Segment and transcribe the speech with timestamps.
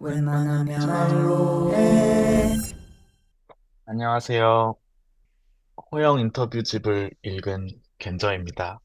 [0.00, 2.54] 웬만하면 말로 해.
[3.86, 4.76] 안녕하세요.
[5.90, 8.78] 호영 인터뷰집을 읽은 겐저입니다.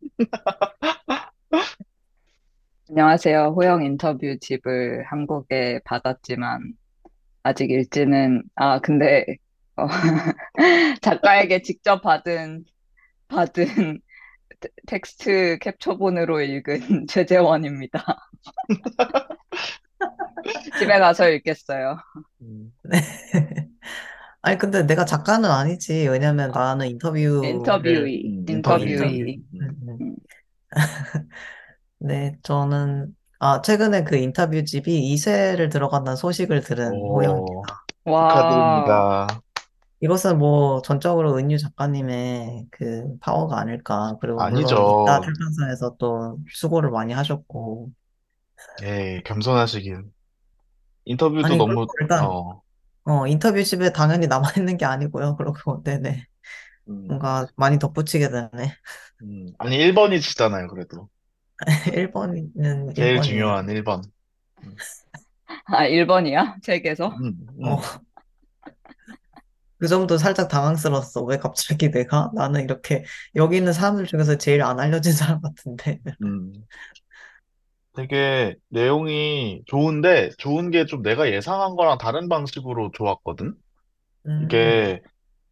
[2.88, 3.54] 안녕하세요.
[3.56, 6.72] 호영 인터뷰 집을 한국에 받았지만
[7.44, 9.24] 아직 읽지는 아 근데
[9.76, 9.86] 어,
[11.00, 12.64] 작가에게 직접 받은
[13.28, 14.00] 받은
[14.60, 18.04] 테- 텍스트 캡처본으로 읽은 최재원입니다.
[20.78, 21.98] 집에 가서 읽겠어요.
[22.42, 22.98] 음, 네.
[24.42, 26.08] 아니, 근데 내가 작가는 아니지.
[26.08, 29.98] 왜냐면 나는 인터뷰를, 인터뷰이 음, 인터뷰이 음, 음, 음.
[30.00, 30.16] 음.
[31.98, 37.62] 네, 저는, 아, 최근에 그 인터뷰집이 2세를 들어간다는 소식을 들은 오.
[38.04, 39.42] 와 축하드립니다.
[40.00, 44.16] 이것은 뭐 전적으로 은유 작가님의 그 파워가 아닐까.
[44.20, 45.20] 그리고 물론 이따 아니죠.
[45.22, 47.90] 출판사에서 또 수고를 많이 하셨고.
[48.82, 50.12] 예, 겸손하시긴.
[51.04, 52.62] 인터뷰도 아니, 너무, 그리고 일단, 어,
[53.04, 55.36] 어, 인터뷰 집에 당연히 남아있는 게 아니고요.
[55.36, 56.24] 그렇고, 네네.
[56.88, 58.74] 음, 뭔가 많이 덧붙이게 되네.
[59.22, 59.52] 음.
[59.58, 61.08] 아니, 1번이시잖아요, 그래도.
[61.94, 63.22] 1번은 제일 1번이에요.
[63.22, 64.02] 중요한 1번.
[64.64, 64.76] 음,
[65.66, 66.62] 아 1번이야?
[66.62, 67.08] 책에서?
[67.08, 67.80] 음, 어, 음,
[69.78, 71.24] 그 점도 살짝 당황스러웠어.
[71.24, 72.30] 왜 갑자기 내가?
[72.34, 73.04] 나는 이렇게
[73.34, 76.00] 여기 있는 사람들 중에서 제일 안 알려진 사람 같은데.
[76.22, 76.52] 음.
[77.94, 83.54] 되게 내용이 좋은데, 좋은 게 좀 내가 예상한 거랑 다른 방식으로 좋았거든?
[84.26, 85.00] 음, 이게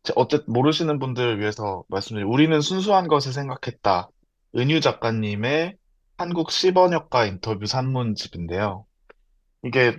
[0.05, 4.08] 제- 어쨌든 모르시는 분들을 위해서 말씀드리면 우리는 순수한 것을 생각했다.
[4.56, 5.77] 은유 작가님의
[6.18, 8.86] 한국 10번역가 인터뷰 산문집인데요.
[9.64, 9.96] 이게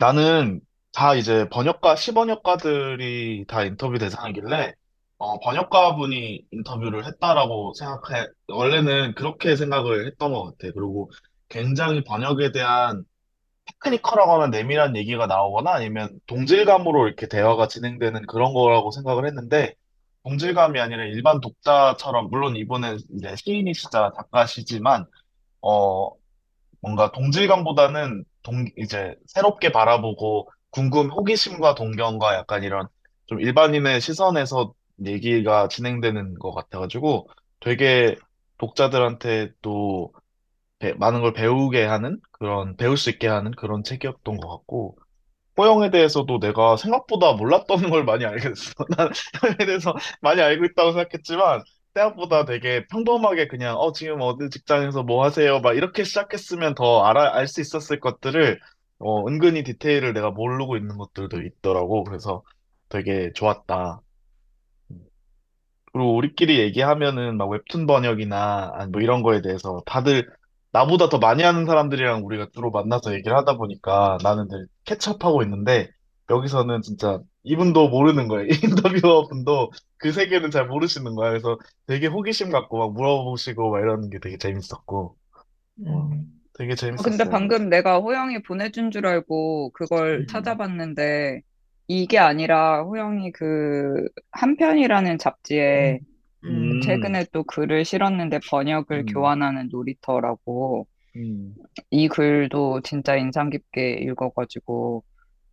[0.00, 0.60] 나는
[0.92, 4.74] 다 이제 번역가, 10번역가들이 다 인터뷰 대상이길래
[5.18, 8.26] 어, 번역가분이 인터뷰를 했다라고 생각해.
[8.48, 10.72] 원래는 그렇게 생각을 했던 것 같아.
[10.74, 11.10] 그리고
[11.48, 13.04] 굉장히 번역에 대한
[13.66, 19.74] 테크니컬하고 하면 내밀한 얘기가 나오거나 아니면 동질감으로 이렇게 대화가 진행되는 그런 거라고 생각을 했는데
[20.24, 25.06] 동질감이 아니라 일반 독자처럼 물론 이분은 이제 시인이시자 작가시지만
[25.62, 26.10] 어
[26.80, 32.88] 뭔가 동질감보다는 동 이제 새롭게 바라보고 궁금 호기심과 동경과 약간 이런
[33.26, 34.72] 좀 일반인의 시선에서
[35.04, 37.28] 얘기가 진행되는 것 같아가지고
[37.60, 38.16] 되게
[38.58, 40.12] 독자들한테 또
[40.78, 44.98] 배- 많은 걸 배우게 하는 그런 배울 수 있게 하는 그런 책이었던 것 같고
[45.58, 48.72] 호영에 대해서도 내가 생각보다 몰랐던 걸 많이 알게 됐어.
[48.96, 49.10] 난
[49.42, 51.62] 호영에 대해서 많이 알고 있다고 생각했지만
[51.94, 55.60] 생각보다 되게 평범하게 그냥 어 지금 어디 직장에서 뭐 하세요?
[55.60, 58.60] 막 이렇게 시작했으면 더 알아 알 수 있었을 것들을
[59.00, 62.04] 어 은근히 디테일을 내가 모르고 있는 것들도 있더라고.
[62.04, 62.42] 그래서
[62.90, 64.00] 되게 좋았다.
[65.92, 70.28] 그리고 우리끼리 얘기하면은 막 웹툰 번역이나 뭐 이런 거에 대해서 다들
[70.72, 75.90] 나보다 더 많이 하는 사람들이랑 우리가 주로 만나서 얘기를 하다 보니까 나는 늘 캐치업하고 있는데
[76.30, 78.48] 여기서는 진짜 이분도 모르는 거예요.
[78.62, 81.30] 인터뷰어 분도 그 세계는 잘 모르시는 거야.
[81.30, 85.16] 그래서 되게 호기심 갖고 막 물어보시고 막 이러는 게 되게 재밌었고
[85.86, 87.28] 어, 음, 되게 어, 근데 재밌었어요.
[87.28, 91.42] 방금 내가 호영이 보내준 줄 알고 그걸 음, 찾아봤는데
[91.88, 96.06] 이게 아니라 호영이 그 한편이라는 음, 잡지에 음,
[96.80, 101.58] 음, 최근에 또 글을 실었는데 번역을 음, 교환하는 놀이터라고 음,
[101.90, 105.04] 이 글도 진짜 인상 깊게 읽어가지고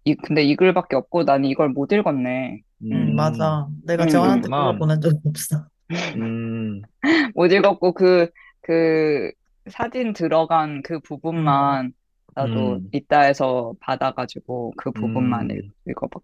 [0.05, 2.61] 이 근데 이 글밖에 없고 나는 이걸 못 읽었네.
[2.83, 3.67] 음, 맞아.
[3.83, 4.77] 내가 재원한테 음, 그걸.
[4.77, 5.67] 보낸 적이 없어.
[6.15, 6.81] 음,
[7.35, 8.27] 못 읽었고 그
[8.65, 9.31] 그
[9.69, 10.99] 사진 들어간 그
[11.33, 11.93] 음, 부분만
[12.35, 15.73] 나도 음, 이따 해서 받아가지고 그 부분만 읽, 음.
[15.87, 16.19] 읽어봐.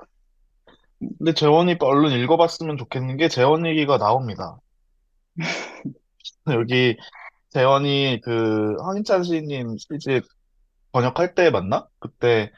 [1.17, 4.59] 근데 재원이 얼른 읽어봤으면 좋겠는 게 재원 얘기가 나옵니다.
[6.51, 6.97] 여기
[7.51, 10.23] 재원이 그 황인찬 시인님 시집
[10.93, 11.87] 번역할 때 맞나?
[11.99, 12.51] 그때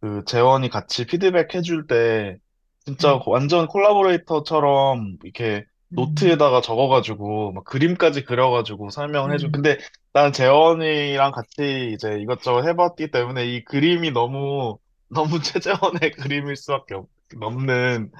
[0.00, 2.38] 그 재원이 같이 피드백 해줄 때
[2.86, 9.48] 진짜 음, 완전 콜라보레이터처럼 이렇게 음, 노트에다가 적어가지고 막 그림까지 그려가지고 설명을 해줘.
[9.48, 9.78] 음, 근데
[10.12, 14.78] 난 재원이랑 같이 이제 이것저것 해봤기 때문에 이 그림이 너무
[15.10, 17.08] 너무 최재원의 그림일 수밖에 없,
[17.40, 18.12] 없는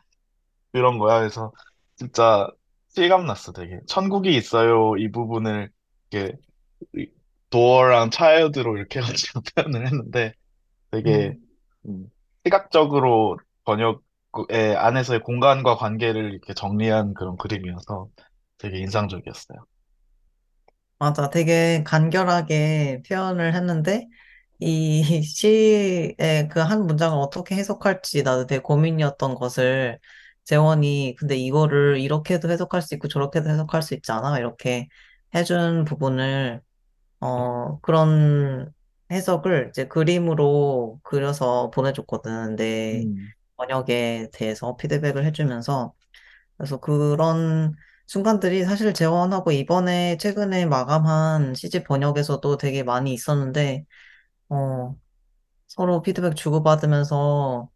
[0.72, 1.20] 그런 거야.
[1.20, 1.52] 그래서
[1.96, 2.48] 진짜
[2.96, 3.78] 실감 났어, 되게.
[3.86, 4.96] 천국이 있어요.
[4.96, 5.70] 이 부분을
[6.10, 6.36] 이렇게
[7.50, 10.32] 도어랑 차일드로 이렇게 해가지고 표현을 했는데
[10.90, 11.46] 되게 음.
[11.88, 12.10] 음,
[12.46, 18.08] 시각적으로 번역의 안에서의 공간과 관계를 이렇게 정리한 그런 그림이어서
[18.58, 19.58] 되게 인상적이었어요.
[20.98, 21.28] 맞아.
[21.30, 24.08] 되게 간결하게 표현을 했는데,
[24.60, 26.16] 이 시의
[26.50, 29.98] 그 한 문장을 어떻게 해석할지 나도 되게 고민이었던 것을
[30.46, 34.38] 재원이 근데 이거를 이렇게도 해석할 수 있고 저렇게도 해석할 수 있잖아.
[34.40, 34.88] 이렇게
[35.36, 36.62] 해준 부분을,
[37.20, 38.72] 어, 그런
[39.12, 42.56] 해석을 이제 그림으로 그려서 보내줬거든.
[42.56, 45.94] 내 음, 번역에 대해서 피드백을 해주면서.
[46.56, 47.74] 그래서 그런
[48.06, 53.84] 순간들이 사실 재원하고 이번에 최근에 마감한 시집 번역에서도 되게 많이 있었는데,
[54.50, 54.96] 어,
[55.68, 57.70] 서로 피드백 주고받으면서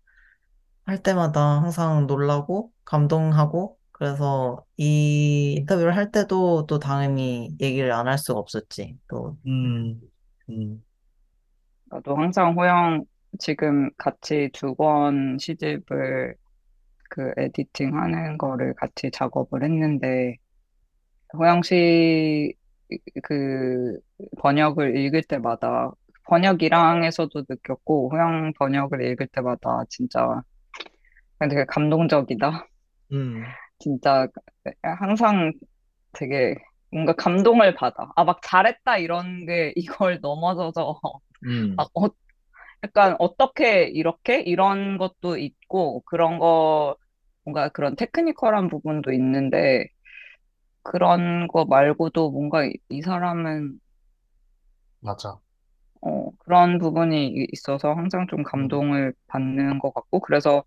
[0.85, 8.19] 할 때마다 항상 놀라고 감동하고 그래서 이 인터뷰를 할 때도 또 당연히 얘기를 안 할
[8.19, 8.99] 수가 없었지.
[9.09, 10.01] 또 음,
[10.51, 10.85] 음,
[11.91, 13.05] 나도 항상 호영
[13.39, 16.35] 지금 같이 두 권 시집을
[17.11, 20.37] 그 에디팅 하는 거를 같이 작업을 했는데,
[21.35, 22.55] 호영 씨그
[24.39, 25.91] 번역을 읽을 때마다,
[26.27, 30.43] 번역 일항에서도 느꼈고, 호영 번역을 읽을 때마다 진짜
[31.49, 32.67] 되게 감동적이다.
[33.13, 34.29] 음, 진짜
[34.83, 35.53] 항상
[36.13, 36.57] 되게
[36.93, 38.11] 뭔가 감동을 받아.
[38.17, 41.01] 아, 막 잘했다 이런 게 이걸 넘어서서
[41.45, 42.09] 음, 막 어,
[42.85, 46.97] 약간 어떻게 이렇게 이런 것도 있고 그런 거
[47.45, 49.87] 뭔가 그런 테크니컬한 부분도 있는데
[50.83, 53.81] 그런 거 말고도 뭔가 이, 이 사람은
[55.01, 55.41] 맞아.
[56.03, 60.65] 어, 그런 부분이 이- 있어서 항상 좀 음, 감동을 받는 것 같고 그래서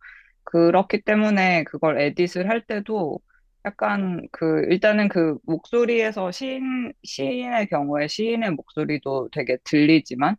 [0.53, 3.19] 그렇기 때문에 그걸 에딧을 할 때도
[3.65, 10.35] 약간 그 일단은 그 목소리에서 시인 시인의 경우에 시인의 목소리도 되게 들리지만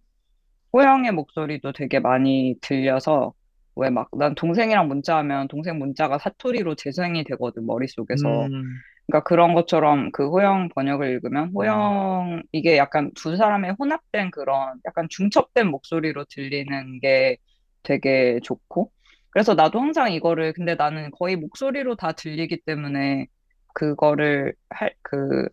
[0.73, 3.35] 호영의 목소리도 되게 많이 들려서
[3.77, 8.47] 왜 막 난 동생이랑 문자하면 동생 문자가 사투리로 재생이 되거든 머릿속에서.
[8.47, 14.31] 음, 그러니까 그런 것처럼 그 호영 번역을 읽으면 음, 호영 이게 약간 두 사람의 혼합된
[14.31, 17.39] 그런 약간 중첩된 목소리로 들리는 게
[17.83, 18.93] 되게 좋고
[19.35, 23.29] 그래서 나도 항상 이거를 근데 나는 거의 목소리로 다 들리기 때문에
[23.75, 25.49] 그거를 할 그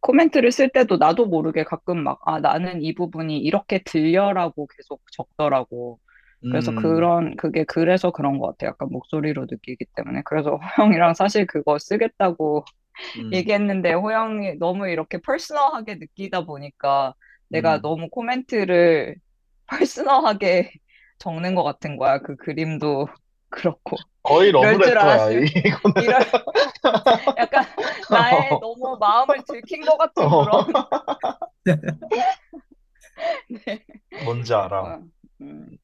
[0.00, 5.98] 코멘트를 쓸 때도 나도 모르게 가끔 막, 아, 나는 이 부분이 이렇게 들려라고 계속 적더라고.
[6.48, 8.66] 그래서 음, 그런, 그게 그래서 그런 것 같아.
[8.68, 10.22] 약간 목소리로 느끼기 때문에.
[10.24, 12.64] 그래서 호영이랑 사실 그거 쓰겠다고
[13.16, 17.14] 음, 얘기했는데 호영이 너무 이렇게 퍼스널하게 느끼다 보니까
[17.50, 17.82] 내가 음.
[17.82, 19.16] 너무 코멘트를
[19.66, 20.72] 퍼스널하게
[21.18, 22.18] 적는 것 같은 거야.
[22.20, 23.08] 그 그림도
[23.50, 23.96] 그렇고.
[24.22, 26.02] 거의 러브레터야, 이거는.
[26.02, 26.20] 이럴,
[27.38, 27.64] 약간
[28.10, 30.64] 나의 너무 마음을 들킨 것 같은 그런 어,
[33.66, 33.84] 네.
[34.24, 34.80] 뭔지 알아.
[34.82, 35.02] 어,
[35.40, 35.78] 음,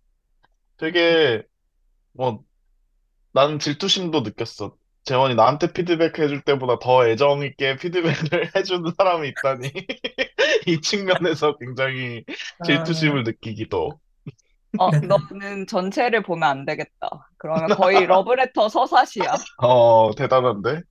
[0.77, 1.43] 되게,
[2.13, 2.45] 뭐,
[3.33, 4.77] 나는 질투심도 느꼈어.
[5.05, 9.71] 재원이 나한테 피드백 해줄 때보다 더 애정 있게 피드백을 해주는 사람이 있다니.
[10.67, 12.25] 이 측면에서 굉장히
[12.59, 13.99] 아, 질투심을 느끼기도.
[14.77, 17.09] 어, 너는 전체를 보면 안 되겠다.
[17.39, 19.35] 그러면 거의 러브레터 서사시야.
[19.59, 20.83] 어, 대단한데?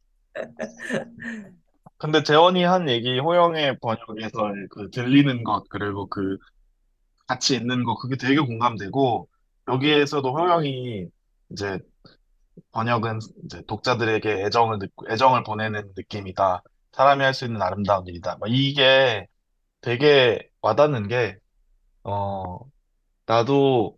[1.98, 6.38] 근데 재원이 한 얘기, 호영의 번역에서 그 들리는 것, 그리고 그
[7.28, 9.30] 같이 있는 거, 그게 되게 공감되고,
[9.70, 11.08] 여기에서도 호영이
[11.52, 11.80] 이제
[12.72, 16.64] 번역은 이제 독자들에게 애정을 애정을 보내는 느낌이다.
[16.94, 18.38] 사람이 할 수 있는 아름다운 일이다.
[18.40, 19.28] 막 이게
[19.82, 21.38] 되게 와닿는 게,
[22.04, 22.60] 어,
[23.26, 23.98] 나도,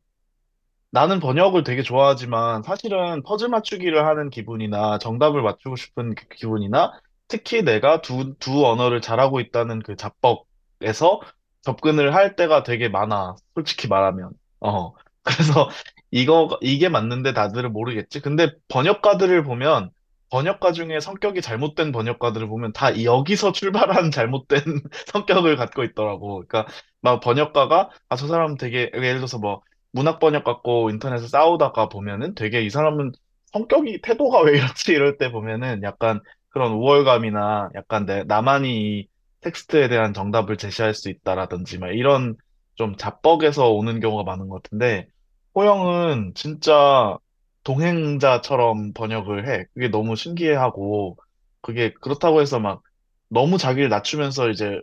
[0.91, 6.93] 나는 번역을 되게 좋아하지만 사실은 퍼즐 맞추기를 하는 기분이나 정답을 맞추고 싶은 그 기분이나
[7.27, 11.21] 특히 내가 두, 두 언어를 잘하고 있다는 그 자뻑에서
[11.61, 13.35] 접근을 할 때가 되게 많아.
[13.55, 14.31] 솔직히 말하면.
[14.61, 14.93] 어.
[15.23, 15.69] 그래서
[16.11, 18.21] 이거, 이게 맞는데 다들은 모르겠지.
[18.21, 19.91] 근데 번역가들을 보면
[20.31, 24.59] 번역가 중에 성격이 잘못된 번역가들을 보면 다 여기서 출발한 잘못된
[25.07, 26.43] 성격을 갖고 있더라고.
[26.47, 26.65] 그러니까
[27.01, 32.35] 막 번역가가 아, 저 사람 되게 예를 들어서 뭐 문학 번역 갖고 인터넷에 싸우다가 보면은
[32.35, 33.11] 되게 이 사람은
[33.53, 39.07] 성격이 태도가 왜 이렇지 이럴 때 보면은 약간 그런 우월감이나 약간 내 나만이 이
[39.41, 42.35] 텍스트에 대한 정답을 제시할 수 있다라든지 막 이런
[42.75, 45.07] 좀 자뻑에서 오는 경우가 많은 것 같은데
[45.55, 47.17] 호영은 진짜
[47.65, 49.65] 동행자처럼 번역을 해.
[49.75, 51.17] 그게 너무 신기해하고
[51.61, 52.83] 그게 그렇다고 해서 막
[53.29, 54.81] 너무 자기를 낮추면서 이제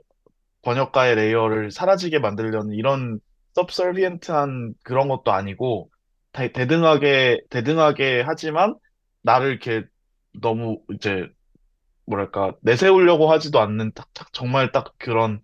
[0.62, 3.20] 번역가의 layer를 사라지게 만들려는 이런
[3.54, 5.90] subservient한 그런 것도 아니고
[6.32, 8.76] 대, 대등하게 대등하게 하지만
[9.22, 9.84] 나를 이렇게
[10.40, 11.28] 너무 이제
[12.06, 15.40] 뭐랄까 내세우려고 하지도 않는 딱, 딱 정말 딱 그런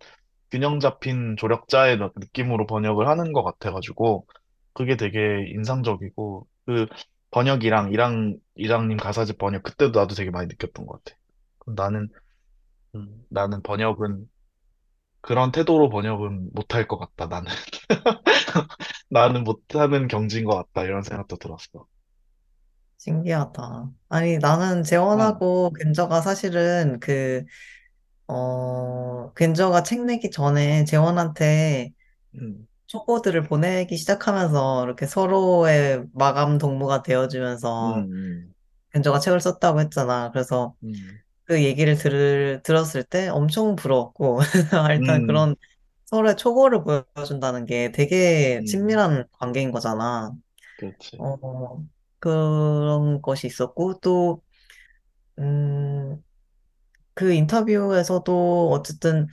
[0.51, 4.27] 균형 잡힌 조력자의 느- 느낌으로 번역을 하는 것 같아가지고
[4.75, 5.19] 그게 되게
[5.55, 6.87] 인상적이고 그
[7.31, 11.19] 번역이랑 이랑 이랑님 가사집 번역 그때도 나도 되게 많이 느꼈던 것 같아.
[11.59, 12.09] 그럼 나는
[12.95, 14.29] 음, 나는 번역은
[15.23, 17.51] 그런 태도로 번역은 못할 것 같다, 나는.
[19.11, 21.87] 나는 못하는 경지인 것 같다, 이런 생각도 들었어.
[22.99, 23.91] 신기하다.
[24.09, 24.83] 아니, 나는
[25.15, 27.45] 응, 재원하고 근저가 사실은 그,
[28.29, 31.91] 어, 근저가 책 내기 전에 재원한테
[32.35, 38.55] 음, 초보들을 보내기 시작하면서 이렇게 서로의 마감 동무가 되어주면서 음,
[38.93, 40.31] 견저가 책을 썼다고 했잖아.
[40.33, 44.41] 그래서 음, 그 얘기를 들, 들었을 때 엄청 부러웠고,
[44.93, 45.57] 일단 음, 그런
[46.07, 50.33] 서로의 초고를 보여준다는 게 되게 음, 친밀한 관계인 거잖아.
[50.77, 51.19] 그렇지.
[51.19, 51.85] 어,
[52.21, 54.43] 그런 것이 있었고, 또,
[55.39, 56.23] 음,
[57.15, 59.29] 그 인터뷰에서도 어쨌든,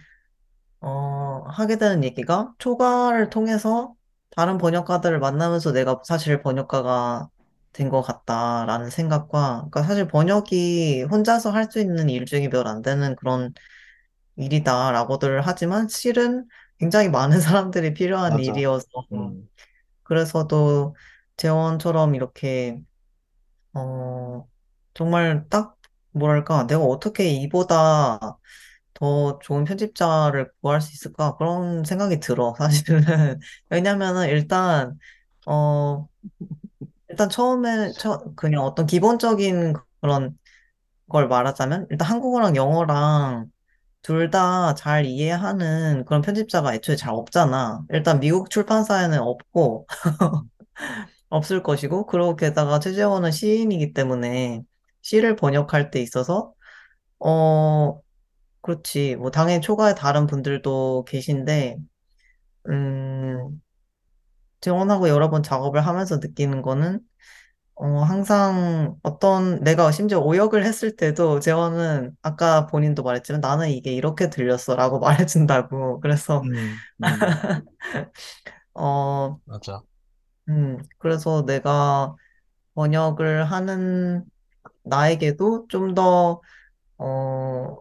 [0.82, 3.96] 어, 하게 되는 얘기가 초과를 통해서
[4.32, 7.30] 다른 번역가들을 만나면서 내가 사실 번역가가
[7.74, 13.16] 된 것 같다라는 생각과, 그러니까 사실 번역이 혼자서 할 수 있는 일 중에 몇안 되는
[13.18, 13.54] 그런
[14.38, 16.48] 일이다라고들 하지만 실은
[16.80, 18.40] 굉장히 많은 사람들이 필요한 맞아.
[18.40, 19.50] 일이어서, 음,
[20.04, 20.96] 그래서도
[21.38, 22.82] 재원처럼 이렇게
[23.74, 24.48] 어,
[24.94, 25.78] 정말 딱,
[26.12, 28.20] 뭐랄까, 내가 어떻게 이보다
[28.96, 31.38] 더 좋은 편집자를 구할 수 있을까?
[31.38, 33.40] 그런 생각이 들어, 사실은.
[33.72, 35.00] 왜냐면은 일단,
[35.48, 36.08] 어,
[37.10, 40.38] 일단 처음에, 처, 그냥 어떤 기본적인 그런
[41.10, 43.48] 걸 말하자면, 일단 한국어랑 영어랑
[44.04, 47.84] 둘 다 잘 이해하는 그런 편집자가 애초에 잘 없잖아.
[47.92, 49.88] 일단 미국 출판사에는 없고,
[51.30, 54.64] 없을 것이고, 그리고 게다가 최재원은 시인이기 때문에
[55.02, 56.54] 시를 번역할 때 있어서,
[57.20, 58.02] 어,
[58.66, 59.16] 그렇지.
[59.18, 61.78] 뭐, 당연히 초과에 다른 분들도 계신데,
[62.70, 63.62] 음,
[64.62, 67.00] 재원하고 여러 번 작업을 하면서 느끼는 거는,
[67.76, 74.30] 어, 항상 어떤, 내가 심지어 오역을 했을 때도 재원은 아까 본인도 말했지만 나는 이게 이렇게
[74.30, 76.02] 들렸어 라고 말해준다고.
[76.02, 77.36] 그래서, 음, 음,
[78.74, 79.84] 어, 맞아.
[80.50, 82.16] 음, 그래서 내가
[82.76, 84.26] 번역을 하는
[84.84, 86.42] 나에게도 좀 더,
[87.00, 87.78] 어,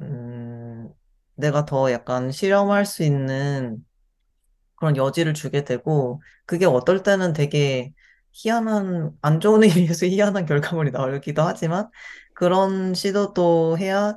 [0.00, 0.88] 음,
[1.34, 3.84] 내가 더 약간 실험할 수 있는
[4.76, 7.92] 그런 여지를 주게 되고, 그게 어떨 때는 되게
[8.32, 11.90] 희한한, 안 좋은 의미에서 희한한 결과물이 나오기도 하지만,
[12.34, 14.14] 그런 시도도 해야,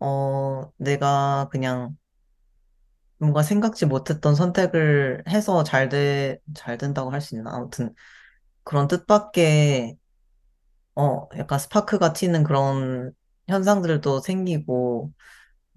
[0.00, 1.96] 어, 내가 그냥
[3.18, 7.52] 뭔가 생각지 못했던 선택을 해서 잘 돼, 잘 된다고 할 수 있나?
[7.54, 7.94] 아무튼,
[8.64, 9.96] 그런 뜻밖의,
[10.96, 13.12] 어, 약간 스파크가 튀는 그런
[13.48, 15.12] 현상들도 생기고,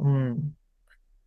[0.02, 0.56] 음,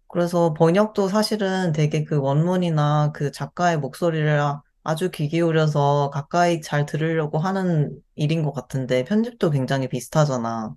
[0.08, 6.86] 그래서 번역도 사실은 되게 그 원문이나 그 작가의 목소리를 아- 아주 귀 기울여서 가까이 잘
[6.86, 10.74] 들으려고 하는 일인 것 같은데 편집도 굉장히 비슷하잖아.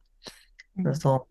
[0.80, 0.84] 음.
[0.84, 1.26] 그래서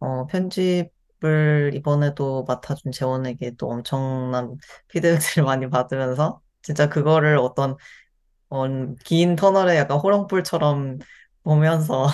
[0.00, 4.56] 어, 편집을 이번에도 맡아준 재원에게 또 엄청난
[4.88, 7.76] 피드백을 많이 받으면서 진짜 그거를 어떤
[8.50, 8.66] 어,
[9.04, 10.98] 긴 터널에 약간 호롱불처럼
[11.44, 12.08] 보면서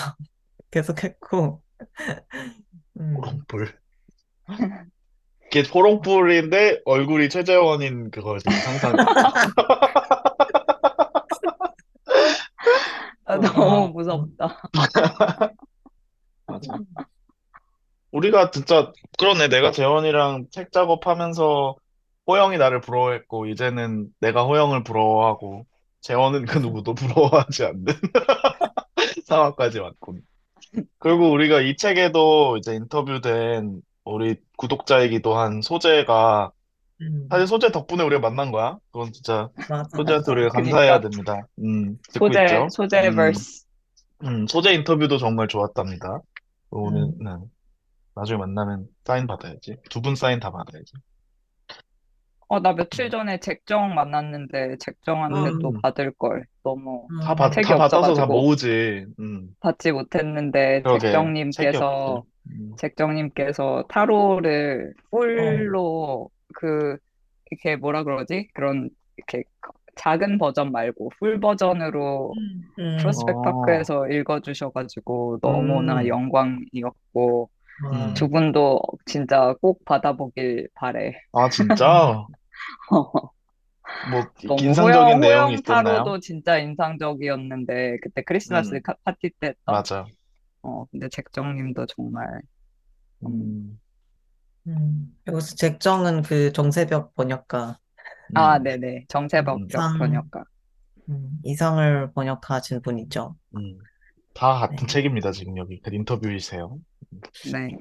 [0.73, 1.63] 계속했고
[2.99, 3.79] 음, 호롱불.
[5.47, 8.51] 이게 호롱불인데 얼굴이 최재원인 그거지.
[8.51, 8.97] 상상이.
[13.25, 14.61] 아, 너무 아, 무섭다.
[16.47, 16.79] 맞아.
[18.11, 19.49] 우리가 진짜, 그러네.
[19.49, 21.77] 내가 재원이랑 책 작업하면서
[22.27, 25.65] 호영이 나를 부러워했고, 이제는 내가 호영을 부러워하고,
[26.03, 27.87] 재원은 그 누구도 부러워하지 않는
[29.27, 30.23] 상황까지 왔군.
[30.99, 36.53] 그리고 우리가 이 책에도 이제 인터뷰된 우리 구독자이기도 한 소재가,
[37.31, 38.79] 사실 음, 소재 덕분에 우리가 만난 거야.
[38.93, 40.33] 그건 진짜 맞아, 소재한테 맞아.
[40.33, 41.47] 우리가 감사해야 그니까 됩니다.
[41.61, 42.73] 음, 듣고 소재 있죠?
[42.73, 43.65] 소재 음, verse.
[44.25, 46.21] 음, 소재 인터뷰도 정말 좋았답니다.
[46.71, 47.31] 오늘, 음, 네.
[48.15, 49.77] 나중에 만나면 사인 받아야지.
[49.91, 50.95] 두 분 사인 다 받아야지.
[52.53, 56.45] 어, 나 며칠 음, 전에 잭정 만났는데 잭정한테 또 음, 받을 걸.
[56.63, 59.07] 너무 다 받, 책이 다 받아서 다 없어가지고 모으지.
[59.19, 61.33] 음, 받지 못했는데 그러게.
[61.55, 62.11] 책이 없지.
[62.15, 64.95] 잭정님께서 음, 잭정님께서 타로를
[65.35, 66.97] 어, full로 그
[67.51, 68.49] 이렇게 뭐라 그러지?
[68.55, 69.45] 그런 이렇게
[69.97, 77.51] 작은 버전 말고 full 버전으로 음, 음, Prospect 어, 파크에서 읽어주셔가지고 너무나 음, 영광이었고
[78.15, 78.31] 두 음.
[78.31, 81.15] 분도 진짜 꼭 받아보길 바래.
[81.33, 82.27] 아, 진짜?
[84.11, 84.23] 뭐,
[84.59, 85.85] 인상적인 내용이 있었나요?
[85.85, 89.75] 타로도 진짜 인상적이었는데, 그때 크리스마스 음, 카- 파티 때 했던?
[89.75, 90.07] 맞아.
[90.63, 92.27] 어, 근데 잭정님도 정말,
[93.25, 93.81] 음, 음,
[94.67, 95.17] 음.
[95.27, 97.79] 여기서 잭정은 그 정세벽 번역가
[98.35, 98.97] 아, 음, 네네.
[98.99, 100.45] 음, 정세벽 벽 이상, 번역가.
[101.09, 103.37] 음, 이상을 번역하신 분이죠.
[103.57, 103.79] 음.
[104.35, 104.87] 다 같은 네.
[104.87, 105.81] 책입니다, 지금 여기.
[105.81, 106.79] 그 인터뷰이세요.
[107.53, 107.77] 네.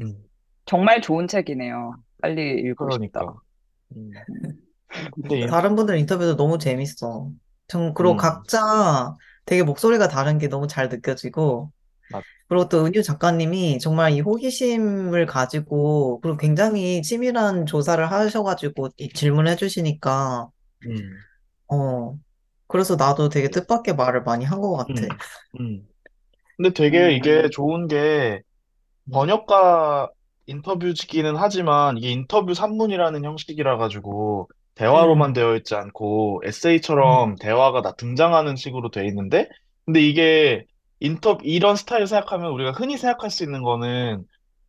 [0.00, 0.22] 음,
[0.66, 2.02] 정말 좋은 책이네요.
[2.20, 3.20] 빨리 읽고 싶다.
[3.20, 3.40] 그러니까.
[3.96, 4.24] 음.
[5.14, 7.30] 근데, 이- 다른 분들 인터뷰도 너무 재밌어.
[7.68, 9.16] 정, 그리고 음, 각자
[9.46, 11.72] 되게 목소리가 다른 게 너무 잘 느껴지고,
[12.08, 19.10] 맞, 그리고 또 은유 작가님이 정말 이 호기심을 가지고, 그리고 굉장히 치밀한 조사를 하셔가지고 이
[19.12, 20.50] 질문해 주시니까,
[20.86, 21.24] 음,
[21.68, 22.18] 어,
[22.68, 25.06] 그래서 나도 되게 뜻밖의 말을 많이 한 것 같아.
[25.06, 25.20] 음,
[25.60, 25.88] 음.
[26.56, 28.42] 근데 되게 음, 이게 좋은 게
[29.08, 30.10] 음, 번역가
[30.46, 36.42] 인터뷰지기는 하지만 이게 인터뷰 산문이라는 형식이라 가지고 대화로만 음, 되어 있지 않고
[37.02, 39.48] 음, 에세이처럼 대화가 다 등장하는 식으로 되어 있는데
[39.84, 40.64] 근데 이게
[41.00, 44.24] 인터 이런 스타일 생각하면 우리가 흔히 생각할 수 있는 거는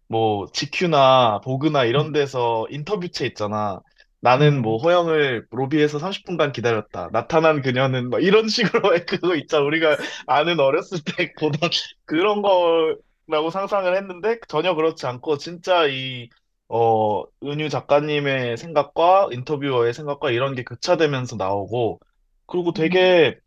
[0.08, 3.82] 뭐 GQ나 보그나 이런 데서 인터뷰체 있잖아.
[4.22, 7.10] 나는 뭐 음, 호영을 로비에서 30분간 기다렸다.
[7.12, 9.63] 나타난 그녀는 막 이런 식으로 그거 있잖아.
[9.66, 9.98] 우리가
[10.28, 11.70] 아는 어렸을 때 보던
[12.06, 12.96] 그런 거
[13.32, 16.30] 라고 상상을 했는데 전혀 그렇지 않고 진짜 이
[16.68, 22.00] 어, 은유 작가님의 생각과 인터뷰어의 생각과 이런 게 교차되면서 나오고
[22.48, 23.40] 그리고 음, 되게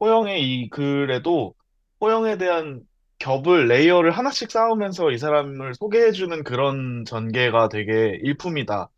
[0.00, 1.54] 호영의 이 글에도
[2.00, 2.82] 호영에 대한
[3.18, 8.90] 겹을, layer를 하나씩 쌓으면서 이 사람을 소개해주는 그런 전개가 되게 일품이다라고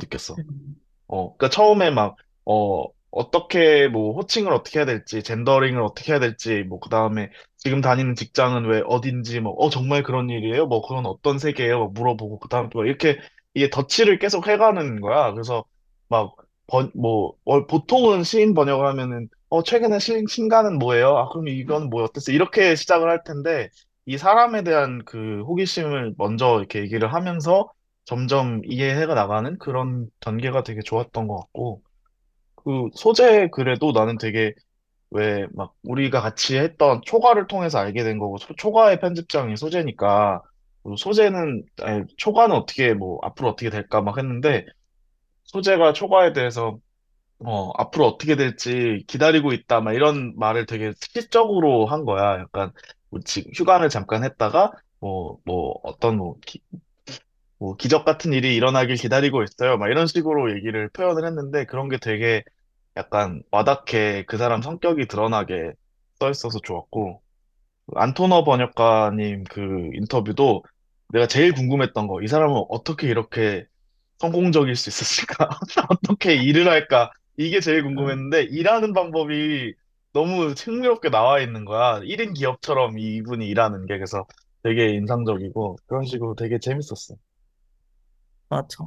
[0.00, 0.34] 느꼈어.
[0.38, 0.76] 음,
[1.08, 6.62] 어, 그러니까 처음에 막, 어, 어떻게 뭐 호칭을 어떻게 해야 될지, 젠더링을 어떻게 해야 될지,
[6.64, 10.66] 뭐 그다음에 지금 다니는 직장은 왜 어딘지, 뭐, 어, 정말 그런 일이에요?
[10.66, 11.78] 뭐 그건 어떤 세계예요?
[11.80, 13.18] 막 물어보고 그다음에 또 이렇게
[13.54, 15.32] 이게 덧치를 계속 해가는 거야.
[15.32, 15.64] 그래서
[16.08, 16.34] 막
[16.66, 21.16] 번, 뭐, 어, 보통은 시인 번역을 하면은 어, 최근에 신, 신가는 뭐예요?
[21.16, 22.30] 아, 그럼 이건 뭐 어땠어?
[22.32, 23.70] 이렇게 시작을 할 텐데
[24.04, 27.70] 이 사람에 대한 그 호기심을 먼저 이렇게 얘기를 하면서
[28.04, 31.82] 점점 이해해가 나가는 그런 전개가 되게 좋았던 것 같고,
[32.68, 34.54] 그 소재 글에도 나는 되게
[35.10, 40.42] 왜 막 우리가 같이 했던 초과를 통해서 알게 된 거고, 초, 초과의 편집장이 소재니까,
[40.84, 44.66] 그 소재는, 아니, 초과는 어떻게 뭐 앞으로 어떻게 될까 막 했는데,
[45.44, 46.78] 소재가 초과에 대해서
[47.44, 52.40] 어, 앞으로 어떻게 될지 기다리고 있다, 막 이런 말을 되게 시적으로 한 거야.
[52.40, 52.72] 약간,
[53.10, 56.36] 뭐 지금 휴관을 잠깐 했다가, 뭐, 뭐, 어떤 뭐,
[57.58, 59.78] 뭐 기적 같은 일이 일어나길 기다리고 있어요.
[59.78, 62.44] 막 이런 식으로 얘기를 표현을 했는데 그런 게 되게
[62.98, 65.74] 약간 와닿게 그 사람 성격이 드러나게
[66.20, 67.22] 써 있어서 좋았고
[67.96, 70.64] 안토너 번역가님 그 인터뷰도
[71.08, 73.66] 내가 제일 궁금했던 거, 이 사람은 어떻게 이렇게
[74.18, 75.48] 성공적일 수 있었을까?
[75.90, 77.10] 어떻게 일을 할까?
[77.36, 79.74] 이게 제일 음, 궁금했는데 일하는 방법이
[80.12, 82.00] 너무 흥미롭게 나와 있는 거야.
[82.04, 84.26] 1인 기업처럼 이분이 일하는 게 그래서
[84.64, 87.16] 되게 인상적이고 그런 식으로 되게 재밌었어.
[88.48, 88.84] 맞아.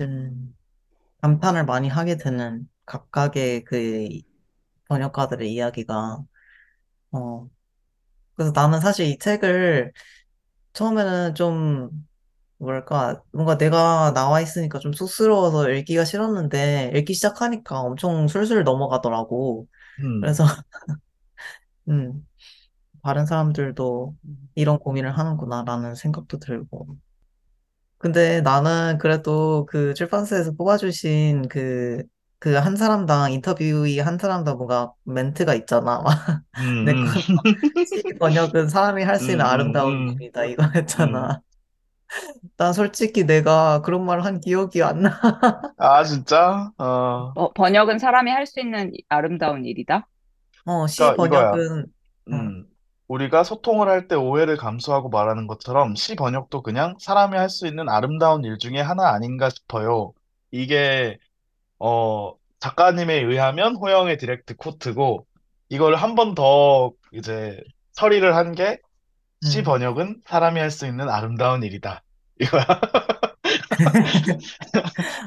[0.00, 0.54] 음,
[1.22, 4.08] 감탄을 많이 하게 되는 각각의 그
[4.88, 6.18] 번역가들의 이야기가,
[7.12, 7.48] 어,
[8.34, 9.92] 그래서 나는 사실 이 책을
[10.74, 11.90] 처음에는 좀,
[12.58, 19.66] 뭐랄까, 뭔가 내가 나와 있으니까 좀 쑥스러워서 읽기가 싫었는데, 읽기 시작하니까 엄청 술술 넘어가더라고.
[20.00, 20.20] 음.
[20.20, 20.44] 그래서,
[21.88, 22.26] 음,
[23.02, 24.16] 다른 사람들도
[24.54, 26.96] 이런 고민을 하는구나라는 생각도 들고.
[28.00, 32.02] 근데 나는 그래도 그 출판사에서 뽑아주신 그,
[32.40, 36.02] 그 한 사람당, 인터뷰이 한 사람당 뭔가 멘트가 있잖아.
[36.58, 37.22] 음, 내 음, 건,
[37.84, 40.44] 시 번역은 사람이 할 음, 수 있는 아름다운 음, 일이다.
[40.46, 40.64] 이거
[40.98, 41.34] 음, 음.
[41.34, 41.42] 했잖아.
[42.56, 45.20] 난 솔직히 내가 그런 말을 한 기억이 안 나.
[45.76, 46.70] 아, 진짜?
[46.78, 50.08] 어, 어, 번역은 사람이 할 수 있는 아름다운 일이다?
[50.64, 51.56] 어, 시 그러니까 이거야.
[51.56, 51.86] 번역은,
[52.32, 52.66] 어, 음,
[53.10, 57.88] 우리가 소통을 할 때 오해를 감수하고 말하는 것처럼 시 번역도 그냥 사람이 할 수 있는
[57.88, 60.12] 아름다운 일 중에 하나 아닌가 싶어요.
[60.52, 61.18] 이게,
[61.78, 65.26] 어, 작가님에 의하면 호영의 direct quote고,
[65.70, 67.60] 이걸 한 번 더 이제
[67.94, 68.78] 처리를 한 게,
[69.42, 69.64] 시 음.
[69.64, 72.02] 번역은 사람이 할 수 있는 아름다운 일이다.
[72.40, 72.66] 이거야.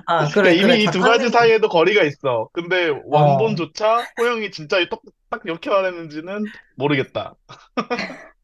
[0.06, 0.64] 아, 그러니까 그래, 그래.
[0.78, 2.50] 이미 이두 가지 작가님, 사이에도 거리가 있어.
[2.54, 3.16] 근데 어.
[3.28, 5.00] 원본조차 호영이 진짜 딱,
[5.34, 7.36] 딱 이렇게 말했는지는 모르겠다.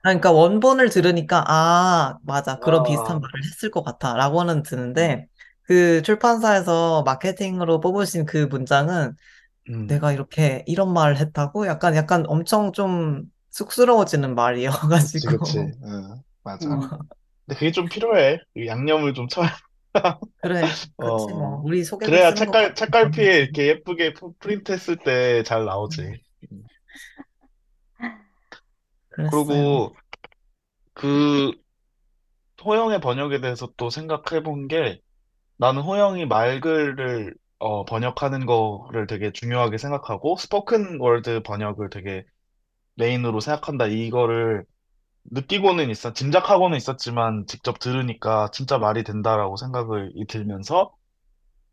[0.01, 2.59] 아, 그러니까 원본을 들으니까, 아, 맞아.
[2.59, 4.15] 그런 비슷한 아, 말을 했을 것 같아.
[4.15, 4.63] 라고는
[4.97, 5.27] 음, 드는데,
[5.63, 9.13] 그 출판사에서 마케팅으로 뽑으신 그 문장은
[9.69, 11.67] 음, 내가 이렇게, 이런 말을 했다고?
[11.67, 14.35] 약간, 약간 엄청 좀 쑥스러워지는.
[14.35, 15.75] 말이어가지고.
[15.83, 16.69] 응, 맞아.
[16.69, 17.09] 음.
[17.45, 18.39] 근데 그게 좀 필요해.
[18.55, 19.49] 이 양념을 좀 쳐야,
[20.41, 20.79] 그래.
[20.97, 21.07] 뭐.
[21.07, 23.41] 어, 우리 소개글 그래야 책갈, 책갈피에 마찬가지.
[23.41, 26.21] 이렇게 예쁘게 프- 프린트 했을 때잘 음, 나오지.
[26.51, 26.63] 음.
[29.19, 29.65] 그랬어요.
[29.71, 29.95] 그리고
[30.93, 31.53] 그
[32.63, 34.99] 호영의 번역에 대해서 또 생각해 본 게
[35.57, 42.25] 나는 호영이 말글을 어, 번역하는 거를 되게 중요하게 생각하고 spoken word 번역을 되게
[42.95, 43.87] 메인으로 생각한다.
[43.87, 44.65] 이거를
[45.25, 50.91] 느끼고는 있어, 짐작하고는 있었지만 직접 들으니까 진짜 말이 된다라고 생각을 이 들면서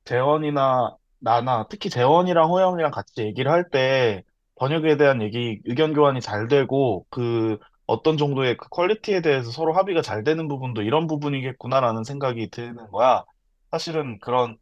[0.05, 4.23] 재원이나 나나 특히 재원이랑 호영이랑 같이 얘기를 할 때
[4.57, 10.03] 번역에 대한 얘기, 의견 교환이 잘 되고 그 어떤 정도의 그 퀄리티에 대해서 서로 합의가
[10.03, 13.25] 잘 되는 부분도 이런 부분이겠구나라는 생각이 드는 거야.
[13.71, 14.57] 사실은 그런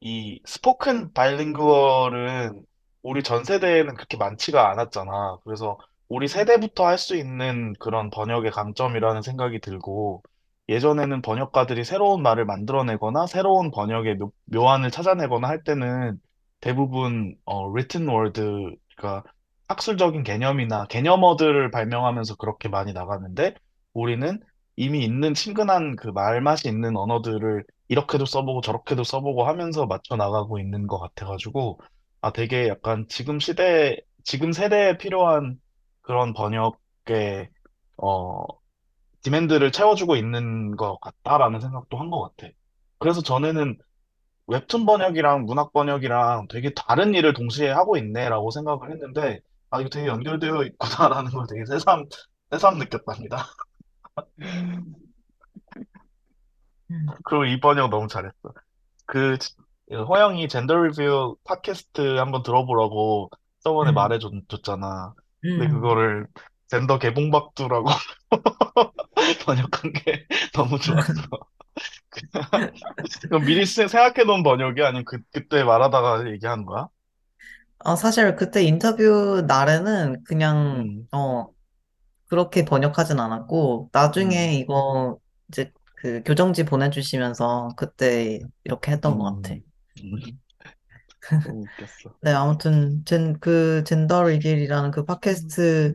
[0.00, 2.64] 이 spoken bilingual은
[3.02, 5.38] 우리 전 세대에는 그렇게 많지가 않았잖아.
[5.44, 5.78] 그래서
[6.08, 10.22] 우리 세대부터 할 수 있는 그런 번역의 강점이라는 생각이 들고
[10.68, 16.20] 예전에는 번역가들이 새로운 말을 만들어내거나 새로운 번역의 묘, 묘안을 찾아내거나 할 때는
[16.60, 18.40] 대부분 어, written word,
[18.96, 19.24] 그러니까
[19.68, 23.54] 학술적인 개념이나 개념어들을 발명하면서 그렇게 많이 나가는데
[23.94, 24.40] 우리는
[24.76, 30.86] 이미 있는 친근한 그 말맛이 있는 언어들을 이렇게도 써보고 저렇게도 써보고 하면서 맞춰 나가고 있는
[30.86, 31.78] 것 같아가지고,
[32.22, 35.60] 아, 되게 약간 지금 시대, 지금 세대에 필요한
[36.00, 37.50] 그런 번역의,
[37.98, 38.44] 어,
[39.22, 42.52] 디맨드를 채워주고 있는 것 같다라는 생각도 한 것 같아.
[42.98, 43.78] 그래서 전에는
[44.46, 50.06] 웹툰 번역이랑 문학 번역이랑 되게 다른 일을 동시에 하고 있네라고 생각을 했는데, 아, 이거 되게
[50.06, 52.06] 연결되어 있구나라는 걸 되게 새삼,
[52.50, 53.46] 새삼 느꼈답니다.
[54.40, 54.94] 음,
[57.24, 58.34] 그리고 이 번역 너무 잘했어.
[59.06, 59.36] 그
[59.90, 65.14] 호영이 젠더 리뷰 팟캐스트 한번 들어보라고 저번에 음, 말해줬잖아.
[65.40, 65.70] 근데 음.
[65.70, 66.26] 그거를
[66.68, 67.86] 젠더 개봉박두라고
[69.46, 71.12] 번역한 게 너무 좋았어.
[73.28, 76.88] 그럼 미리 세- 생각해놓은 번역이 아니면 그, 그때 말하다가 얘기한 거야?
[77.84, 81.48] 어, 사실 그때 인터뷰 날에는 그냥, 음, 어,
[82.28, 89.54] 그렇게 번역하진 않았고, 음, 나중에 이거 이제 그 교정지 보내주시면서 그때 이렇게 했던 것 같아.
[89.54, 90.40] 음, 음.
[91.42, 92.18] 너무 웃겼어.
[92.20, 95.94] 네, 아무튼, 젠, 그, Gender Reveal이라는 그 팟캐스트,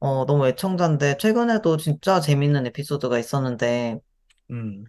[0.00, 4.00] 어, 너무 애청자인데, 최근에도 진짜 재밌는 에피소드가 있었는데,
[4.50, 4.84] 음,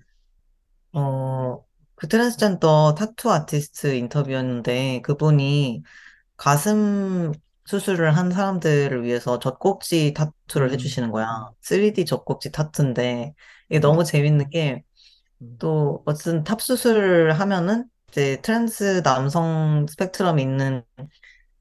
[0.96, 5.84] 어, 그 트랜스젠더 타투 아티스트 인터뷰였는데, 그분이
[6.38, 7.34] 가슴
[7.66, 11.52] 수술을 한 사람들을 위해서 젖꼭지 타투를 음, 해주시는 거야.
[11.62, 13.34] 3D 젖꼭지 타투인데,
[13.70, 14.84] 이게 음, 너무 재밌는 게,
[15.42, 20.84] 음, 또, 어쨌든 top 수술을 하면은, 이제 trans 남성 스펙트럼이 있는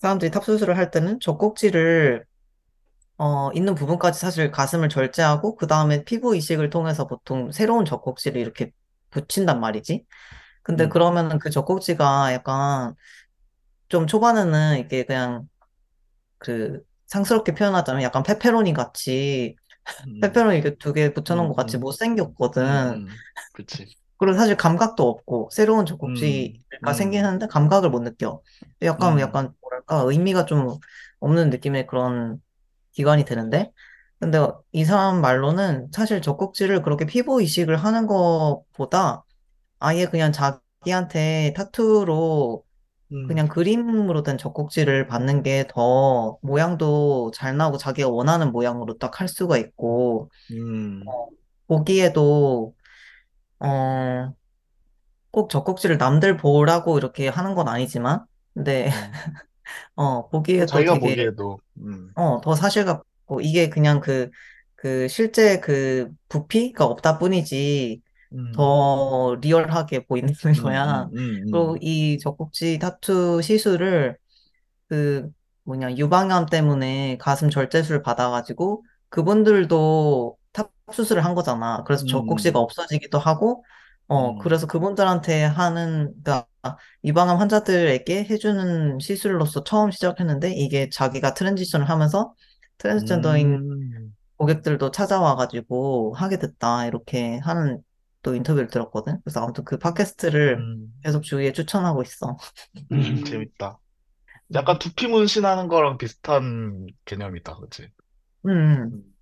[0.00, 2.26] 사람들이 top 수술을 할 때는 젖꼭지를
[3.18, 8.72] 어, 있는 부분까지 사실 가슴을 절제하고 그 다음에 피부 이식을 통해서 보통 새로운 젖꼭지를 이렇게
[9.14, 10.06] 붙인단 말이지.
[10.62, 12.94] 근데 음, 그러면은 그 젖꼭지가 약간
[13.88, 15.48] 좀 초반에는 이게 그냥
[16.38, 19.56] 그 상스럽게 표현하자면 약간 페페로니 같이
[20.06, 21.88] 음, 페페로니 이렇게 두 개 붙여놓은 것 음, 같이 음,
[22.64, 23.00] 음, 못생겼거든.
[23.08, 23.24] 음.
[23.52, 23.96] 그치.
[24.18, 28.42] 그리고 사실 감각도 없고 새로운 음, 젖꼭지가 음, 생기는데 감각을 못 느껴.
[28.82, 30.78] 약간 음, 약간 뭐랄까 의미가 좀
[31.20, 32.40] 없는 느낌의 그런
[32.92, 33.72] 기관이 되는데
[34.20, 34.38] 근데
[34.72, 39.24] 이 사람 말로는 사실 젖꼭지를 그렇게 피부 이식을 하는 것보다
[39.80, 42.64] 아예 그냥 자기한테 타투로
[43.12, 49.20] 음, 그냥 그림으로 된 젖꼭지를 받는 게 더 모양도 잘 나오고 자기가 원하는 모양으로 딱
[49.22, 51.28] 할 수가 있고 음, 어,
[51.66, 52.74] 보기에도
[53.60, 54.34] 어,
[55.30, 58.24] 꼭 젖꼭지를 남들 보라고 이렇게 하는 건 아니지만
[58.54, 59.20] 근데 음.
[59.96, 63.06] 어, 보기에도 자기가 되게 보기에도, 음, 어, 더 사실 같고,
[63.42, 64.30] 이게 그냥 그,
[64.76, 71.08] 그, 실제 그 부피가 없다 뿐이지, 음, 더 리얼하게 보이는 음, 거야.
[71.12, 71.18] 음, 음,
[71.50, 74.16] 그리고 음, 이 젖꼭지 타투 시술을
[74.88, 75.28] 그,
[75.64, 81.82] 뭐냐, 유방암 때문에 가슴 절제술 받아가지고, 그분들도 top 수술을 한 거잖아.
[81.84, 83.64] 그래서 젖꼭지가 음, 없어지기도 하고,
[84.06, 86.46] 어, 음, 그래서 그분들한테 하는, 그러니까
[87.04, 92.34] 유방암 환자들에게 해주는 시술로서 처음 시작했는데, 이게 자기가 transition을 하면서
[92.78, 96.86] 트랜스젠더인 음, 고객들도 찾아와가지고 하게 됐다.
[96.86, 97.82] 이렇게 하는
[98.22, 99.20] 또 인터뷰를 들었거든.
[99.24, 102.36] 그래서 아무튼 그 팟캐스트를 음, 계속 주위에 추천하고 있어.
[102.92, 103.78] 음, 재밌다.
[104.54, 104.80] 약간 음.
[104.80, 107.90] 두피 문신하는 거랑 비슷한 개념이다, 그치?
[108.46, 108.92] 음.
[108.92, 109.14] 음,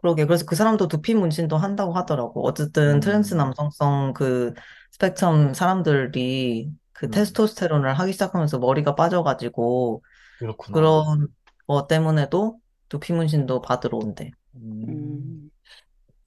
[0.00, 0.26] 그러게.
[0.26, 2.46] 그래서 그 사람도 두피 문신도 한다고 하더라고.
[2.46, 4.52] 어쨌든 트랜스 음, 남성성 그
[4.92, 10.02] 스펙트럼 사람들이 그 음, 테스토스테론을 하기 시작하면서 머리가 빠져가지고
[10.38, 10.72] 그렇구나.
[10.72, 11.28] 그런
[11.68, 14.32] 거 때문에도 두피 문신도 받으러 온대.
[14.56, 15.50] 음, 음,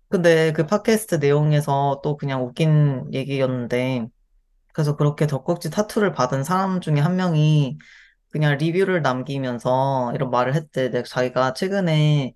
[0.09, 4.07] 근데 그 팟캐스트 내용에서 또 그냥 웃긴 얘기였는데
[4.73, 7.77] 그래서 그렇게 젖꼭지 타투를 받은 사람 중에 한 명이
[8.31, 10.89] 그냥 리뷰를 남기면서 이런 말을 했대.
[10.91, 12.35] 내가 자기가 최근에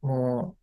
[0.00, 0.54] 뭐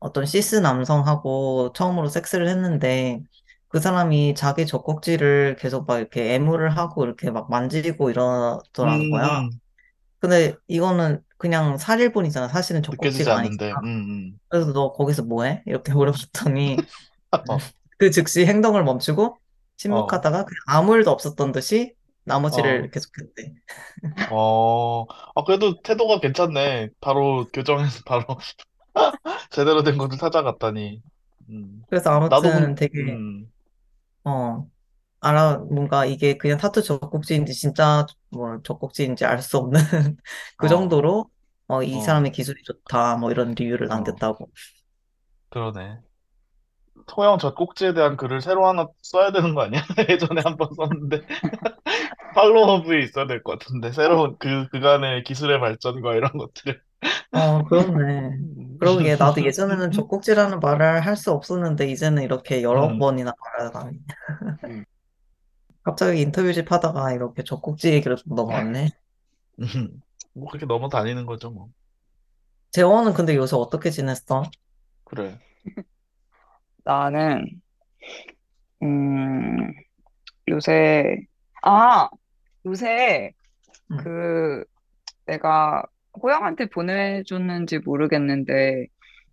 [0.00, 3.20] 어떤 시스 남성하고 처음으로 섹스를 했는데
[3.68, 9.48] 그 사람이 자기 젖꼭지를 계속 막 이렇게 애무를 하고 이렇게 막 만지고 이러더라는 거야.
[10.24, 12.48] 음, 근데 이거는 그냥 살일뿐이잖아.
[12.48, 13.56] 사실은 느껴지지 젖꼭지가 아니잖아.
[13.56, 15.62] 않는데, 음, 그래서 너 거기서 뭐 해?
[15.66, 16.86] 이렇게 물어봤더니 음,
[17.48, 17.58] 어,
[17.98, 19.38] 그 즉시 행동을 멈추고
[19.88, 21.94] 어, 침묵하다가 그냥 아무 일도 없었던 듯이
[22.48, 23.54] 어, 나머지를 계속했대.
[24.28, 26.90] 어, 아, 그래도 태도가 괜찮네.
[27.00, 28.24] 바로 교정해서 바로,
[29.50, 31.02] 제대로 된 것을 찾아갔다니.
[31.50, 31.86] 음.
[31.88, 33.52] 그래서 나도, 아무튼 근- 되게, 음,
[34.24, 34.68] 어,
[35.26, 39.80] 알아, 뭔가 이게 그냥 타투 젖꼭지인지 진짜 뭐 젖꼭지인지 알 수 없는
[40.58, 41.30] 그 어, 정도로
[41.68, 44.50] 어, 이 어, 사람의 기술이 좋다 뭐 이런 리뷰를 어, 남겼다고.
[45.50, 46.02] 그러네.
[47.06, 49.82] 토형 젖꼭지에 대한 글을 새로 하나 써야 되는 거 아니야?
[50.10, 51.22] 예전에 한 번 썼는데.
[52.34, 53.92] 팔로워부에 있어야 될 것 같은데.
[53.92, 56.80] 새로운 그, 그간의 기술의 발전과 이런 것들을.
[57.32, 58.38] 어, 그렇네.
[58.58, 63.98] 음, 그러게 나도 예전에는 젖꼭지라는 말을 할 수 없었는데 이제는 이렇게 여러 음, 번이나 말하다니.
[64.64, 64.84] 음,
[65.86, 68.88] 갑자기 인터뷰집 하다가 이렇게 젖꼭지 얘기로 좀 넘어왔네.
[69.60, 69.66] 음.
[70.34, 71.70] 뭐 그렇게 넘어 다니는 거죠, 뭐.
[72.72, 74.42] 재원은 근데 요새 어떻게 지냈어?
[75.04, 75.38] 그래.
[76.84, 77.62] 나는,
[78.82, 79.72] 음,
[80.48, 81.20] 요새,
[81.62, 82.08] 아,
[82.66, 83.32] 요새
[83.92, 84.64] 응, 그
[85.26, 85.84] 내가
[86.20, 88.88] 호영한테 보내줬는지 모르겠는데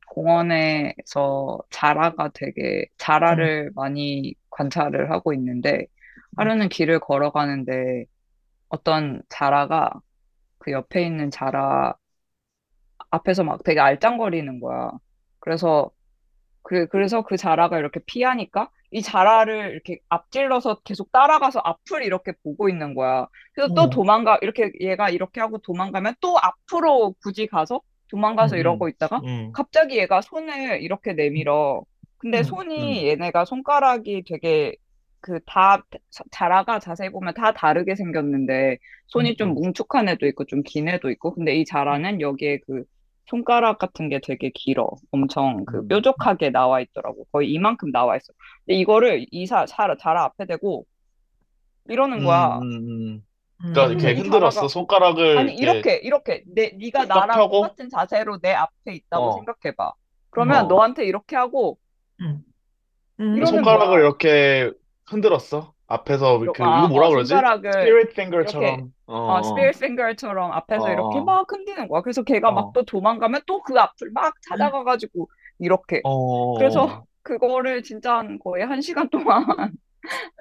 [0.08, 2.86] 공원에서 자라가 되게
[3.32, 5.88] 응, 자라를 많이 관찰을 하고 있는데
[6.38, 8.06] 하루는 길을 걸어가는데
[8.70, 9.92] 어떤 자라가
[10.60, 11.96] 그 옆에 있는 자라
[13.12, 14.92] 앞에서 막 되게 알짱거리는 거야.
[15.40, 15.92] 그래서
[16.64, 22.70] 그, 그래서 그 자라가 이렇게 피하니까 이 자라를 이렇게 앞질러서 계속 따라가서 앞을 이렇게 보고
[22.70, 23.28] 있는 거야.
[23.54, 28.58] 그래서 또 어, 도망가, 이렇게 얘가 이렇게 하고 도망가면 또 앞으로 굳이 가서 도망가서 응,
[28.58, 31.84] 이러고 음, 있다가 음, 갑자기 얘가 손을 이렇게 내밀어.
[32.18, 34.76] 근데 응, 손이 음, 얘네가 손가락이 되게
[35.24, 35.84] 그 다,
[36.32, 40.90] 자라가 자세히 보면 다 다르게 생겼는데 손이 응, 좀 음, 뭉툭한 애도 있고 좀 긴
[40.90, 42.84] 애도 있고 근데 이 자라는 여기에 그
[43.28, 44.90] 손가락 같은 게 되게 길어.
[45.12, 47.26] 엄청 그 음, 뾰족하게 나와 있더라고.
[47.32, 48.34] 거의 이만큼 나와 있어.
[48.66, 50.86] 근데 이거를 이사 자라 자라 앞에 대고
[51.86, 52.62] 이러는 음, 거야.
[52.62, 53.28] 음, 음.
[53.72, 54.68] 그러니까 응, 근데 이렇게 이 흔들었어.
[54.70, 59.32] 자라가 손가락을 아니 이렇게 이렇게 내 네가 딱 나랑 펴고, 똑같은 자세로 내 앞에 있다고
[59.32, 59.94] 어, 생각해봐.
[60.32, 60.70] 그러면 응, 어.
[60.70, 61.80] 너한테 이렇게 하고
[62.22, 62.44] 응,
[63.34, 64.02] 이러는 응, 손가락을 거야.
[64.02, 64.72] 이렇게
[65.08, 65.74] 흔들었어.
[65.88, 67.48] 앞에서 그 이거 아, 어, 뭐라 그러지?
[67.48, 68.12] 손가락을 Spirit
[68.42, 68.94] 이렇게 finger처럼.
[69.08, 72.02] 어, 어, 어, 스피릿 핑거처럼 어, 앞에서 이렇게 어, 막 흔드는 거야.
[72.02, 76.04] 그래서 걔가 막 어, 또 도망가면 또 그 앞을 막 찾아가가지고 이렇게.
[76.04, 76.10] 어,
[76.54, 79.46] 그래서 어, 그거를 진짜 한 거의 한 시간 동안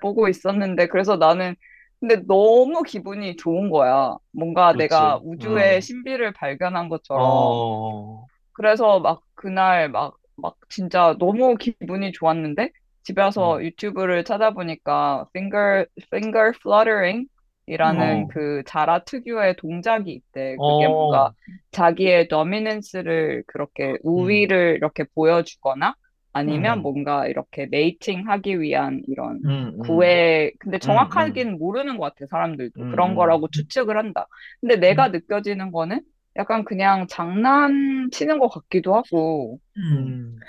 [0.03, 1.57] 보고 있었는데, 그래서 나는,
[2.01, 4.17] 근데 너무 기분이 좋은 거야.
[4.33, 5.21] 뭔가 내가 그렇지.
[5.23, 7.63] 우주의 어, 신비를 발견한 것처럼.
[7.73, 12.71] 어, 그래서 막 그날 막, 막 진짜 너무 기분이 좋았는데,
[13.03, 17.29] 집에 와서 음, 유튜브를 찾아보니까, finger, finger fluttering?
[17.67, 20.59] 이라는 어, 어, 그 자라 특유의 동작이 있대.
[20.63, 21.35] 그게 뭔가 어,
[21.71, 25.95] 자기의 도미넌스를 그렇게 음, 우위를 이렇게 보여주거나
[26.33, 30.89] 아니면 응, 음, 뭔가 이렇게 메이팅 하기 위한 이런 응, 음, 음, 구애, 근데 음,
[31.17, 32.87] 음, 정확하게는 모르는 것 같아, 사람들도.
[32.87, 34.27] 그런 음, 거라고 추측을 한다.
[34.61, 36.03] 근데 응, 내가 느껴지는 거는
[36.37, 40.49] 약간 그냥 장난치는 것 같기도 하고, 응, 음,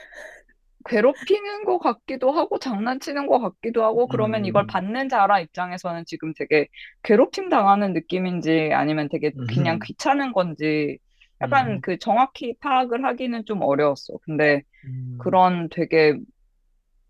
[0.85, 6.33] 괴롭히는 것 같기도 하고, 장난치는 것 같기도 하고, 그러면 이걸 음, 받는 자라 입장에서는 지금
[6.35, 6.67] 되게
[7.03, 10.97] 괴롭힘 당하는 느낌인지 아니면 되게 그냥 음, 귀찮은 건지
[11.41, 14.13] 약간 음, 그 정확히 파악을 하기는 좀 어려웠어.
[14.23, 16.15] 근데 음, 그런 되게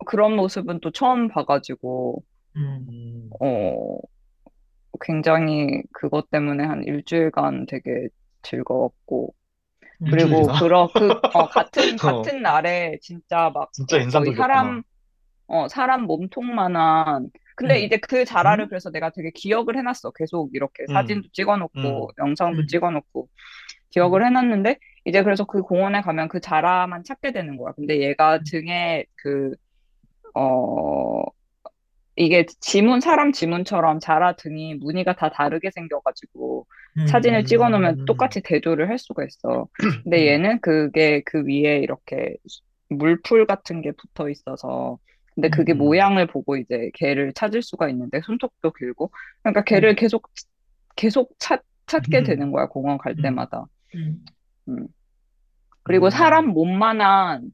[0.05, 2.23] 그런 모습은 또 처음 봐가지고,
[2.55, 3.99] 응, 음, 어,
[5.01, 8.07] 굉장히 그것 때문에 한 일주일간 되게
[8.43, 9.33] 즐거웠고,
[10.05, 10.53] 그리고 일주일이나?
[10.53, 14.37] 그러, 그, 어, 같은, 어, 같은 날에 진짜 막, 진짜 어, 거의 인상적이었구나.
[14.37, 14.83] 사람,
[15.47, 20.11] 어, 사람 몸통만한, 근데 응, 이제 그 자라를 응, 그래서 내가 되게 기억을 해놨어.
[20.11, 23.29] 계속 이렇게 음, 사진도 찍어놓고, 음, 영상도 응, 찍어놓고,
[24.01, 27.73] 응, 기억을 해놨는데, 이제 그래서 그 공원에 가면 그 자라만 찾게 되는 거야.
[27.73, 29.53] 근데 얘가 응, 등에 그,
[30.35, 31.23] 어,
[32.15, 38.05] 이게 지문, 사람 지문처럼 자라 등이 무늬가 다 다르게 생겨가지고 응, 사진을 찍어 놓으면 음,
[38.05, 39.67] 똑같이 대조를 할 수가 있어.
[40.03, 42.35] 근데 음, 얘는 그게 그 위에 이렇게
[42.89, 44.99] 물풀 같은 게 붙어 있어서
[45.35, 49.95] 근데 응, 그게 음, 모양을 보고 이제 걔를 찾을 수가 있는데 손톱도 길고 그러니까 응,
[49.95, 50.29] 계속
[50.95, 53.65] 계속 찾, 찾게 음, 되는 거야 공원 갈 응, 때마다.
[53.95, 54.21] 응,
[54.67, 54.87] 음.
[55.83, 56.53] 그리고 사람 음.
[56.53, 57.53] 몸만한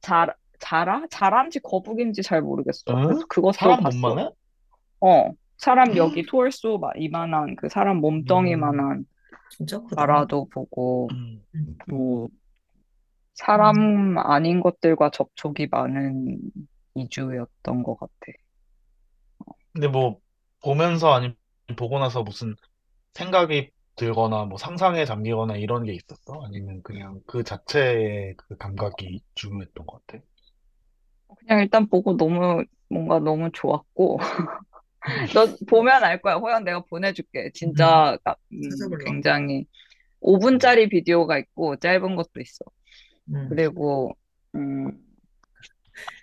[0.00, 1.04] 자, 자라?
[1.10, 2.84] 자라인지 거북인지 잘 모르겠어.
[3.02, 3.26] 그래서 어?
[3.28, 3.98] 그것도 사람 봤어.
[4.00, 4.30] 몸만해?
[5.00, 9.06] 어, 사람 여기 토르소 막 이만한 그 사람 음, 몸뚱이만한
[9.50, 9.96] 진짜 크다.
[9.96, 11.44] 자라도 보고 음.
[11.54, 12.30] 응, 뭐 응,
[13.34, 16.38] 사람 아닌 것들과 접촉이 많은
[16.94, 18.12] 이주였던 것 같아.
[19.72, 20.20] 근데 뭐,
[20.62, 21.36] 보면서 아니면
[21.76, 22.56] 보고 나서 무슨
[23.14, 26.42] 생각이 들거나 뭐 상상에 잠기거나 이런 게 있었어?
[26.44, 30.24] 아니면 그냥 그 자체의 그 감각이 중요했던 것 같아?
[31.38, 34.18] 그냥 일단 보고 너무 뭔가 너무 좋았고
[35.34, 36.34] 너 보면 알 거야.
[36.36, 37.44] 호연 내가 보내줄게.
[37.46, 39.04] 응, 진짜 나- 음, 찾아볼라.
[39.04, 39.64] 굉장히 음,
[40.20, 42.64] 5분짜리 비디오가 있고 짧은 것도 있어.
[43.28, 44.12] 음, 그리고,
[44.54, 44.92] 음,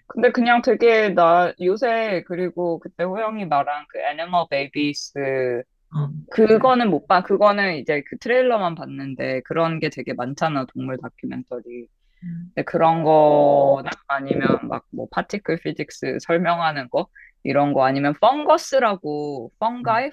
[0.07, 5.63] 근데 그냥 되게 나 요새 그리고 그때 호영이 말한 그 Animal Babies
[5.95, 7.23] 어, 그거는 못 봐.
[7.23, 11.87] 그거는 이제 그 트레일러만 봤는데 그런 게 되게 많잖아, 동물 다큐멘터리.
[12.23, 17.07] 음, 근데 그런 거나 아니면 막 뭐 particle physics 설명하는 거?
[17.43, 19.51] 이런 거 아니면 fungus라고
[19.83, 20.11] 음, fungi?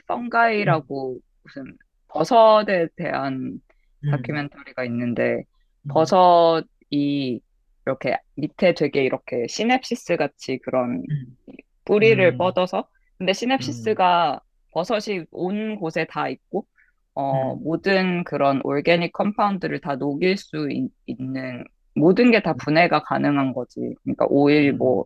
[0.60, 1.76] 음, fungi라고 무슨
[2.08, 3.60] 버섯에 대한
[4.04, 5.42] 음, 다큐멘터리가 있는데
[5.86, 7.40] 음, 버섯이
[7.86, 11.36] 이렇게 밑에 되게 이렇게 synapses 같이 그런 음,
[11.84, 12.88] 뿌리를 음, 뻗어서?
[13.18, 14.40] 근데 음, synapses가
[14.72, 16.66] 버섯이 온 곳에 다 있고
[17.14, 20.90] 어 음, 모든 그런 organic compound를 다 녹일 수 있,
[21.20, 21.64] 는
[21.94, 23.94] 모든 게 다 분해가 가능한 거지.
[24.04, 25.04] 그러니까 오일 음, 뭐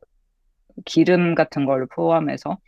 [0.87, 2.59] 기름 같은 걸 포함해서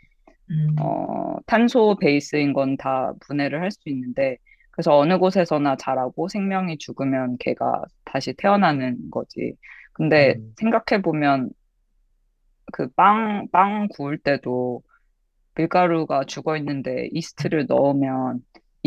[0.51, 4.39] 음, 어 탄소 베이스인 건 다 분해를 할 수 있는데
[4.73, 9.55] 그래서 어느 곳에서나 자라고 생명이 죽으면 걔가 다시 태어나는 거지.
[9.93, 11.51] 근데 음, 생각해 보면
[12.73, 14.83] 그 빵, 빵 구울 때도
[15.57, 18.41] 밀가루가 죽어 있는데 이스트를 넣으면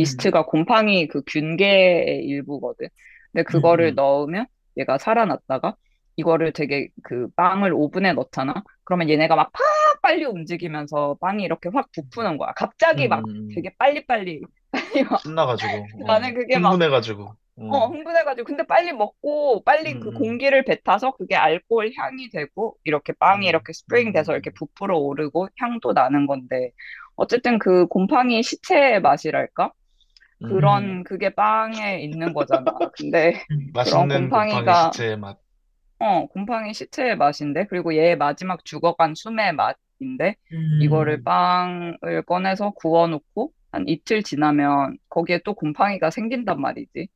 [0.04, 2.88] 음, 이스트가 곰팡이 그 균계의 일부거든.
[3.34, 5.76] 근데 음, 그거를 넣으면 얘가 살아났다가
[6.16, 8.64] 이거를 되게 그 빵을 오븐에 넣잖아.
[8.84, 9.62] 그러면 얘네가 막 팍
[10.02, 12.52] 빨리 움직이면서 빵이 이렇게 확 부푸는 거야.
[12.56, 13.56] 갑자기 막 음.
[13.56, 18.46] 되게 빨리빨리 빨리 막 신나가지고, 나는 어, 그게 막 흥분해가지고, 어, 어, 흥분해가지고.
[18.46, 23.48] 근데 빨리 먹고, 음, 빨리 그 음, 공기를 뱉어서 그게 알코올 향이 되고, 이렇게 빵이
[23.48, 26.72] 음, 이렇게 스프링 돼서 이렇게 음, 부풀어 오르고, 향도 나는 건데,
[27.16, 29.72] 어쨌든 그 곰팡이 시체의 맛이랄까?
[30.44, 30.50] 음.
[30.50, 32.66] 그런, 그게 빵에 있는 거잖아.
[32.94, 35.40] 근데 음, 그런 맛있는 곰팡이 곰팡이가, 시체의 맛.
[36.00, 40.36] 어, 곰팡이 시체의 맛인데, 그리고 얘 마지막 죽어간 숨의 맛인데,
[40.78, 47.08] 이거를 음, 빵을 꺼내서 구워 놓고, 한 이틀 지나면 거기에 또 곰팡이가 생긴단 말이지.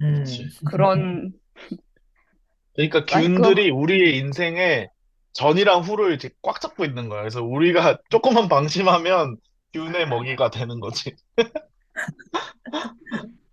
[0.00, 0.50] 음, 그치.
[0.64, 1.32] 그런,
[2.74, 4.88] 그러니까 아니, 그, 균들이 우리의 인생에
[5.32, 7.20] 전이랑 후를 이렇게 꽉 잡고 있는 거야.
[7.22, 9.36] 그래서 우리가 조금만 방심하면
[9.72, 11.14] 균의 먹이가 되는 거지.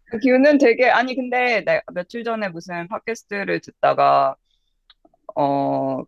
[0.05, 4.35] 그 기운은 되게, 아니, 근데 내가 며칠 전에 무슨 팟캐스트를 듣다가,
[5.35, 6.03] 어,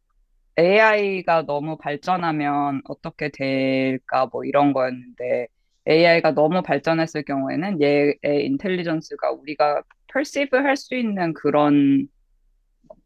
[0.60, 5.48] AI가 너무 발전하면 어떻게 될까, 뭐 이런 거였는데,
[5.88, 12.08] AI가 너무 발전했을 경우에는 얘의 인텔리전스가 우리가 perceive 할 수 있는 그런,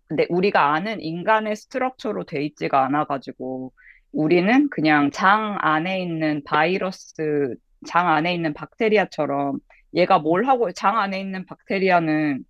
[0.08, 3.74] 근데 우리가 아는 인간의 스트럭처로 돼 있지가 않아 가지고,
[4.12, 9.60] 우리는 그냥 장 안에 있는 바이러스, 장 안에 있는 박테리아처럼
[9.96, 12.44] 얘가 뭘 하고, 장 안에 있는 박테리아는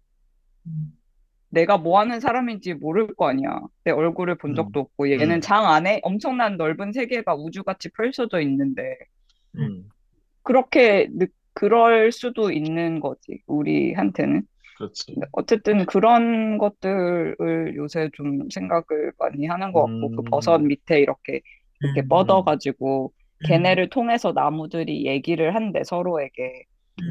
[0.68, 0.98] 음,
[1.50, 3.60] 내가 뭐 하는 사람인지 모를 거 아니야.
[3.84, 8.42] 내 얼굴을 본 적도 음, 없고, 얘는 음, 장 안에 엄청난 넓은 세계가 우주같이 펼쳐져
[8.42, 8.98] 있는데,
[9.56, 9.89] 음, 음,
[10.44, 14.44] 그렇게, 느, 그럴 수도 있는 거지, 우리한테는.
[14.78, 15.15] 그렇지.
[15.34, 21.42] 어쨌든 그런 것들을 요새 좀 생각을 많이 하는 것 같고, 그 버섯 음, 밑에 이렇게,
[21.82, 26.65] 이렇게 음, 음, 뻗어가지고, 음, 걔네를 통해서 나무들이 얘기를 한대, 서로에게.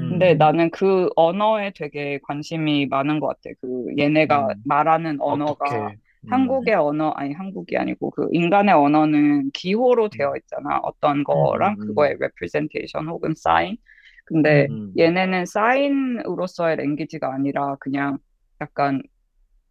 [0.08, 3.50] 근데 음, 음, 나는 그 언어에 되게 관심이 많은 것 같아.
[3.60, 4.64] 그 얘네가 음.
[4.64, 5.92] 말하는 언어가
[6.24, 10.78] 음, 한국의 언어, 아니 한국이 아니고 그 인간의 언어는 기호로 되어 음, 있잖아.
[10.82, 13.76] 어떤 음, 거랑 그거의 음, representation 혹은 sign.
[14.24, 18.18] 근데 음, 음, 얘네는 사인으로서의 랭귀지가 아니라 그냥
[18.60, 19.02] 약간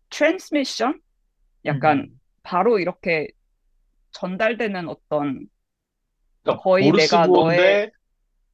[0.10, 1.00] transmission?
[1.65, 2.20] 약간 음.
[2.43, 3.28] 바로 이렇게
[4.12, 5.48] 전달되는 어떤
[6.48, 7.92] 그러니까 거의 내가 너의 모르스부호인데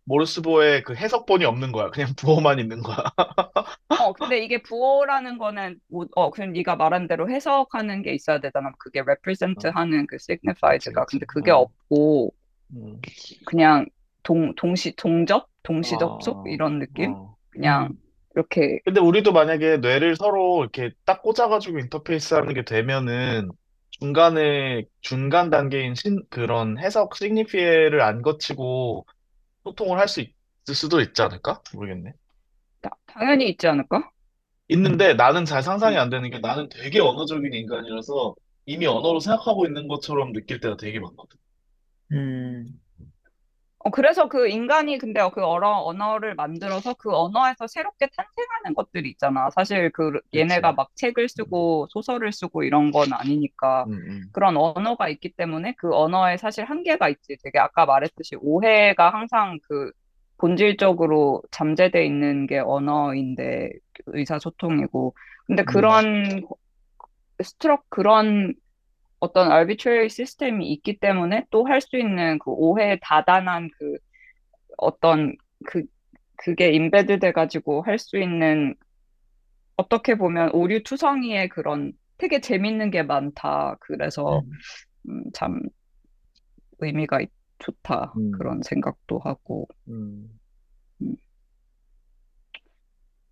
[0.05, 1.89] 모르스부호에 그 해석본이 없는 거야.
[1.91, 2.97] 그냥 부호만 있는 거야.
[3.89, 8.71] 어, 근데 이게 부호라는 거는, 뭐, 어, 그냥 네가 말한 대로 해석하는 게 있어야 되잖아.
[8.79, 11.05] 그게 represent 어, 하는 그 그치, signified가.
[11.05, 12.33] 근데 그게 어, 없고,
[12.71, 12.99] 음,
[13.45, 13.85] 그냥
[14.23, 15.47] 동, 동시, 동접?
[15.63, 16.39] 동시 접속?
[16.39, 17.13] 어, 이런 느낌?
[17.13, 17.37] 어.
[17.49, 17.99] 그냥 음,
[18.35, 23.49] 이렇게, 근데 우리도 만약에 뇌를 서로 이렇게 딱 꽂아가지고 인터페이스 하는 게 되면은
[23.99, 29.05] 중간에, 중간 단계인 신, 그런 해석 시그니피에를 안 거치고
[29.65, 31.61] 소통을 할 수 있을 수도 있지 않을까?
[31.73, 32.13] 모르겠네.
[32.81, 34.11] 다- 당연히 있지 않을까?
[34.69, 35.97] 있는데 나는 잘 상상이 음.
[35.97, 40.99] 안 되는 게 나는 되게 언어적인 인간이라서 이미 언어로 생각하고 있는 것처럼 느낄 때가 되게
[40.99, 41.37] 많거든.
[42.11, 42.79] 음,
[43.85, 49.49] 어, 그래서 그 인간이 근데 그 언어, 언어를 만들어서 그 언어에서 새롭게 탄생하는 것들이 있잖아.
[49.51, 50.75] 사실 그 얘네가 그치.
[50.75, 55.75] 막 책을 음, 쓰고 소설을 쓰고 이런 건 아니니까 음, 음, 그런 언어가 있기 때문에
[55.77, 57.37] 그 언어에 사실 한계가 있지.
[57.43, 59.91] 되게 아까 말했듯이 오해가 항상 그
[60.37, 63.71] 본질적으로 잠재돼 있는 게 언어인데
[64.07, 65.13] 의사소통이고.
[65.45, 66.47] 근데 음, 그런
[67.43, 68.53] 스트럭 그런
[69.23, 73.97] 어떤 arbitrary 시스템이 있기 때문에 또 할 수 있는 그 오해에 다단한 그
[74.77, 75.83] 어떤 그
[76.37, 78.75] 그게 임베드 돼가지고 할 수 있는
[79.75, 83.75] 어떻게 보면 오류 투성이의 그런 되게 재밌는 게 많다.
[83.81, 84.51] 그래서 음,
[85.09, 85.61] 음, 참
[86.79, 88.13] 의미가 있- 좋다.
[88.17, 90.39] 음, 그런 생각도 하고 음.
[91.01, 91.15] 음,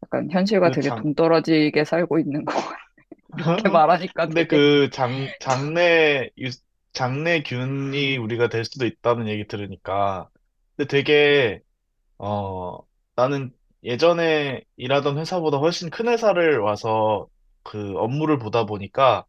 [0.03, 2.90] 약간 현실과 그 되게 장, 동떨어지게 살고 있는 거 같아.
[3.35, 6.49] 이렇게 말하니까 근데 되게 그 장, 장래, 유-
[6.93, 10.29] 장래 균이 우리가 될 수도 있다는 얘기 들으니까.
[10.75, 11.61] 근데 되게,
[12.19, 12.77] 어,
[13.15, 13.53] 나는
[13.83, 17.27] 예전에 일하던 회사보다 훨씬 큰 회사를 와서
[17.63, 19.25] 그 업무를 보다 보니까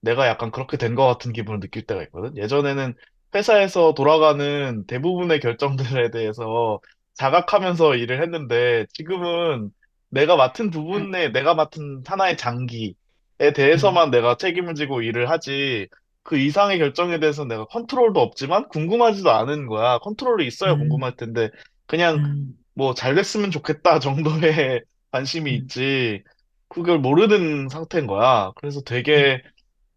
[0.00, 2.36] 내가 약간 그렇게 된 것 같은 기분을 느낄 때가 있거든.
[2.36, 2.94] 예전에는
[3.34, 6.80] 회사에서 돌아가는 대부분의 결정들에 대해서
[7.14, 9.70] 자각하면서 일을 했는데 지금은
[10.10, 12.96] 내가 맡은 부분에 내가 맡은 하나의 장기에 음,
[13.38, 15.88] 대해서만 내가 책임을 지고 일을 하지
[16.22, 19.98] 그 이상의 결정에 대해서 내가 컨트롤도 없지만 궁금하지도 않은 거야.
[19.98, 21.50] 컨트롤이 있어야 음, 궁금할 텐데
[21.86, 24.82] 그냥 음, 뭐 잘 됐으면 좋겠다 정도의
[25.12, 26.22] 관심이 음, 있지
[26.68, 28.52] 그걸 모르는 상태인 거야.
[28.56, 28.80] 그래서
[29.16, 29.42] 음, 되게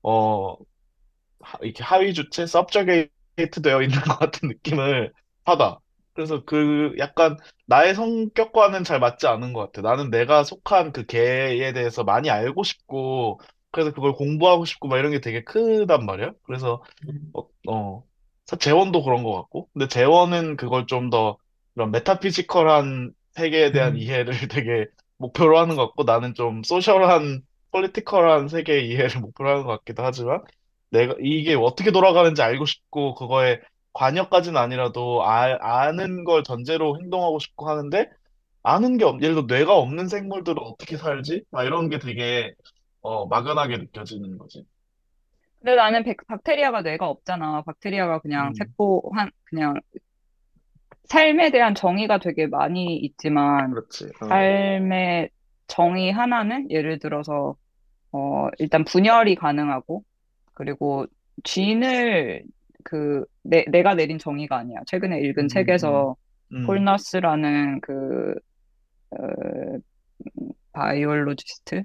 [0.03, 0.55] 어
[1.41, 5.13] 하- 이렇게 하위 주체 subjugate 되어 있는 것 같은 느낌을
[5.43, 5.79] 받아.
[6.19, 9.81] 그래서 그 약간 나의 성격과는 잘 맞지 않은 것 같아.
[9.81, 13.39] 나는 내가 속한 그 세계에 대해서 많이 알고 싶고
[13.71, 16.33] 그래서 그걸 공부하고 싶고 막 이런 게 되게 크단 말이야.
[16.43, 18.03] 그래서 음, 어, 어.
[18.45, 19.69] 사- 재원도 그런 것 같고.
[19.73, 21.37] 근데 재원은 그걸 좀 더
[21.75, 28.47] 이런 metaphysical한 세계에 대한 음, 이해를 되게 목표로 하는 것 같고, 나는 좀 social한, political한
[28.49, 30.41] 세계의 이해를 목표로 하는 것 같기도 하지만,
[30.91, 33.59] 내가 이게 어떻게 돌아가는지 알고 싶고, 그거에
[33.93, 38.09] 관여까지는 아니라도 아, 아는 걸 전제로 행동하고 싶고 하는데,
[38.63, 41.43] 아는 게 없, 예를 들어 뇌가 없는 생물들은 어떻게 살지?
[41.51, 42.53] 막 이런 게 되게
[43.01, 44.65] 어, 막연하게 느껴지는 거지.
[45.59, 47.63] 근데 나는 백, 박테리아가 뇌가 없잖아.
[47.63, 49.75] 박테리아가 그냥 음, 세포 한 그냥
[51.05, 54.05] 삶에 대한 정의가 되게 많이 있지만 그렇지.
[54.21, 54.25] 어.
[54.27, 55.29] 삶의
[55.67, 57.55] 정의 하나는 예를 들어서
[58.11, 60.03] 어 일단 분열이 가능하고
[60.53, 61.05] 그리고
[61.43, 62.43] gene을
[62.83, 64.79] 그 내, 내가 내린 정의가 아니야.
[64.87, 66.15] 최근에 읽은 음, 음, 책에서
[66.61, 68.35] 폴 음, 너스라는 그
[69.11, 69.17] 어,
[70.73, 71.83] biologist?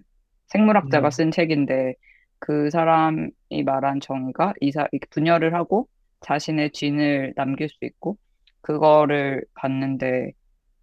[0.48, 1.94] 생물학자가 음, 쓴 책인데
[2.38, 3.30] 그 사람이
[3.64, 5.88] 말한 정의가 이사 분열을 하고
[6.20, 8.18] 자신의 gene을 남길 수 있고
[8.60, 10.32] 그거를 봤는데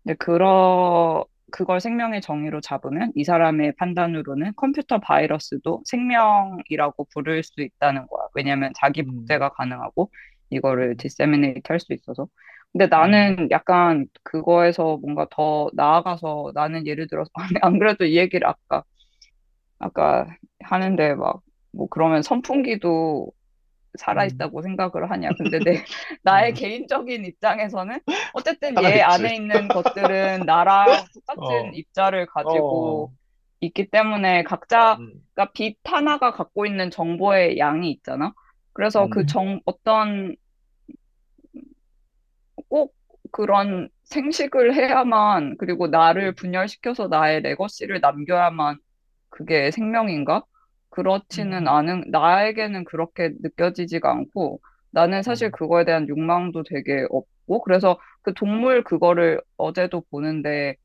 [0.04, 8.08] 근데 그러 그걸 생명의 정의로 잡으면 이 사람의 판단으로는 컴퓨터 바이러스도 생명이라고 부를 수 있다는
[8.08, 8.28] 거야.
[8.36, 10.12] 왜냐하면 자기 음, 복제가 가능하고
[10.50, 12.28] 이거를 음, 디세미네이트 할 수 있어서.
[12.72, 17.30] 근데 음, 나는 약간 그거에서 뭔가 더 나아가서 나는 예를 들어서
[17.64, 18.84] 안 그래도 이 얘기를 아까
[19.80, 20.28] 아까
[20.64, 21.42] 하는데 막
[21.74, 23.41] 뭐 그러면 선풍기도 음,
[23.98, 25.30] 살아있다고 생각을 하냐.
[25.38, 25.84] 근데 내,
[26.24, 26.56] 나의 음.
[26.56, 28.00] 개인적인 입장에서는
[28.34, 29.02] 어쨌든 얘 살아있지.
[29.02, 33.18] 안에 있는 것들은 나랑 똑같은 어, 입자를 가지고 어,
[33.62, 35.14] 있기 때문에 각자가 음,
[35.54, 38.34] 빛 하나가 갖고 있는 정보의 양이 있잖아.
[38.74, 40.36] 그래서 그 음, 정, 어떤
[42.70, 42.96] 꼭
[43.32, 48.78] 그런 생식을 해야만, 그리고 나를 분열시켜서 나의 레거시를 남겨야만
[49.30, 50.44] 그게 생명인가?
[50.92, 54.62] 그렇지는 음, 않은, 나에게는 그렇게 느껴지지가 않고,
[54.92, 60.76] 나는 사실 음, 그거에 대한 욕망도 되게 없고, 그래서 그 동물 그거를 어제도 보는데,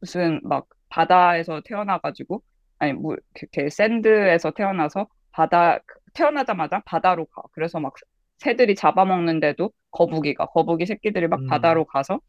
[0.00, 2.42] 무슨 막 바다에서 태어나가지고,
[2.78, 5.78] 아니, 뭐, 이렇게 샌드에서 태어나서 바다,
[6.14, 7.42] 태어나자마자 바다로 가.
[7.52, 7.94] 그래서 막
[8.38, 12.20] 새들이 잡아먹는데도 거북이가, 거북이 새끼들이 막 음, 바다로 가서,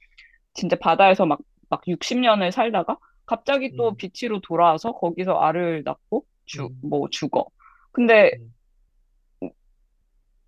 [0.53, 6.65] 진짜 바다에서 막, 막 60년을 살다가, 갑자기 또 음, 비치로 돌아와서 거기서 알을 낳고 주,
[6.65, 7.45] 음, 뭐 죽어.
[7.93, 8.31] 근데
[9.43, 9.51] 음,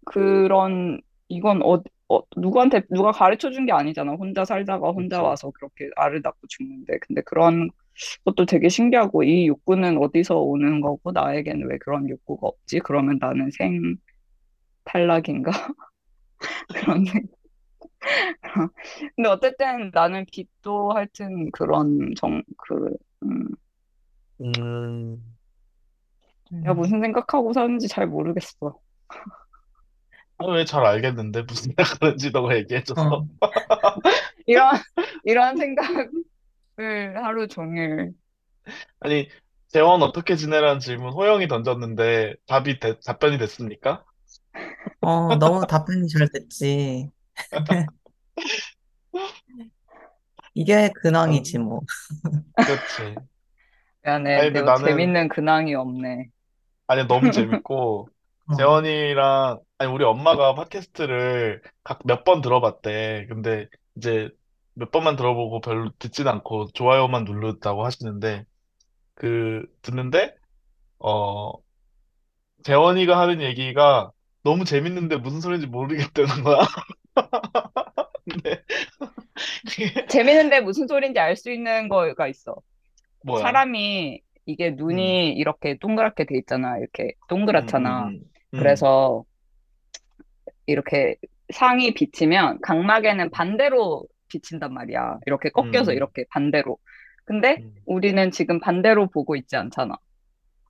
[0.05, 4.13] 그런 이건 어, 어 누구한테 누가 가르쳐 준 게 아니잖아.
[4.13, 5.21] 혼자 살다가 혼자.
[5.21, 6.97] 와서 그렇게 알을 낳고 죽는데.
[7.01, 7.69] 근데 그런
[8.25, 12.79] 것도 되게 신기하고 이 욕구는 어디서 오는 거고 나에게는 왜 그런 욕구가 없지?
[12.79, 13.97] 그러면 나는 생
[14.85, 15.51] 탈락인가?
[16.69, 17.39] 그런 생각.
[19.15, 22.89] 근데 어쨌든 나는 빛도 하여튼 그런 정, 그,
[23.23, 23.47] 음,
[24.41, 25.38] 음,
[26.63, 26.79] 내가 음.
[26.79, 28.79] 무슨 생각하고 사는지 잘 모르겠어.
[30.39, 32.99] 왜 잘 알겠는데 무슨 생각하는지 너가 얘기해줘서.
[33.01, 33.39] 어,
[34.45, 34.75] 이런,
[35.23, 36.09] 이런 생각을
[37.23, 38.13] 하루 종일
[38.99, 39.29] 아니,
[39.67, 44.03] 재원 어떻게 지내라는 질문 호영이 던졌는데 답이 되- 답변이 됐습니까?
[45.01, 47.11] 어, 너무 답변이 잘 됐지.
[50.53, 50.91] 이게
[51.23, 51.81] 어, 근황이지, 뭐.
[52.63, 53.21] 그렇지.
[54.03, 54.41] 미안해.
[54.41, 56.29] 아니, 근데 내가 나는 재밌는 근황이 없네.
[56.89, 58.11] 아니, 너무 재밌고,
[58.47, 63.27] 어, 재원이랑, 아니, 우리 엄마가 팟캐스트를 각 몇 번 들어봤대.
[63.29, 63.67] 근데
[63.97, 64.29] 이제
[64.73, 68.45] 몇 번만 들어보고 별로 듣진 않고 좋아요만 누르다고 하시는데,
[69.15, 70.35] 그, 듣는데,
[70.99, 71.53] 어,
[72.63, 74.11] 재원이가 하는 얘기가
[74.43, 76.59] 너무 재밌는데 무슨 소리인지 모르겠다는 거야.
[78.25, 78.63] 근데
[79.67, 82.55] 그게 재밌는데 무슨 소린지 알 수 있는 거가 있어.
[83.23, 83.63] 뭐야?
[83.63, 86.77] 사람이 이게 음, 눈이 이렇게 동그랗게 돼 있잖아.
[86.77, 88.07] 이렇게 음, 동그랗잖아.
[88.07, 88.19] 음,
[88.53, 89.25] 음, 음, 그래서
[90.65, 91.15] 이렇게
[91.53, 95.19] 상이 비치면 각막에는 반대로 비친단 말이야.
[95.25, 96.77] 이렇게 꺾여서 음, 이렇게 반대로.
[97.25, 99.95] 근데 음, 우리는 지금 반대로 보고 있지 않잖아.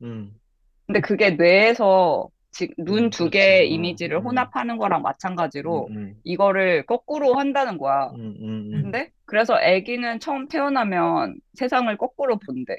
[0.01, 0.39] 음,
[0.87, 2.29] 근데 그게 뇌에서
[2.77, 3.29] 눈 음, 두.
[3.29, 8.09] 개의 어, 이미지를 음, 혼합하는 거랑 음, 마찬가지로 음, 이거를 거꾸로 한다는 거야.
[8.15, 8.73] 음, 음, 음.
[8.73, 8.81] 음.
[8.83, 12.77] 근데 그래서 아기는 처음 태어나면 세상을 거꾸로 본대.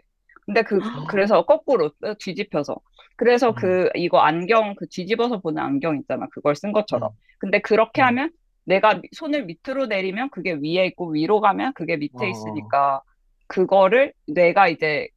[0.51, 2.76] 근데 그 그래서 거꾸로 뒤집혀서
[3.16, 6.26] 그래서 음, 그 이거 안경 그 뒤집어서 보는 안경 있잖아.
[6.32, 7.11] 그걸 쓴 것처럼.
[7.12, 8.07] 음, 근데 그렇게 음.
[8.07, 8.30] 하면
[8.64, 13.03] 내가 미- 손을 밑으로 내리면 그게 위에 있고 위로 가면 그게 어, 밑에 어, 있으니까
[13.46, 15.09] 그거를 내가 이제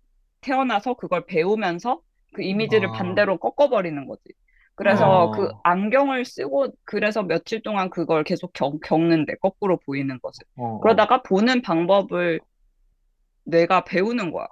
[0.41, 2.01] 태어나서 그걸 배우면서
[2.33, 4.21] 그 이미지를 어, 반대로 꺾어버리는 거지.
[4.75, 10.45] 그래서 그 어, 안경을 쓰고 그래서 며칠 동안 그걸 계속 겪, 겪는데 거꾸로 보이는 것을.
[10.55, 12.39] 어, 어, 그러다가 보는 방법을
[13.45, 14.47] 내가 배우는 거야.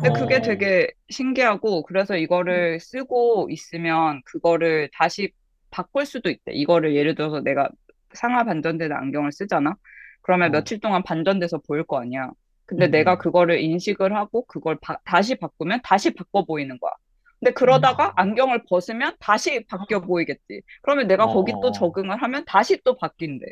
[0.00, 5.32] 근데 그게 어, 어, 되게 신기하고 그래서 이거를 쓰고 있으면 그거를 다시
[5.70, 6.52] 바꿀 수도 있대.
[6.52, 7.68] 이거를 예를 들어서 내가
[8.14, 9.74] 상하 반전되는 안경을 쓰잖아.
[10.22, 12.30] 그러면 어, 며칠 동안 반전돼서 보일 거 아니야.
[12.66, 16.92] 근데 음, 내가 음, 그거를 인식을 하고 그걸 바- 다시 바꾸면 다시 바꿔 보이는 거야.
[17.40, 17.52] 근데 음.
[17.52, 20.62] 그러다가 아, 안경을 벗으면 다시 바뀌어 보이겠지.
[20.82, 21.94] 그러면 어, 내가 거기 또 어, 어.
[21.94, 23.46] 적응을 하면 다시 또 바뀐대.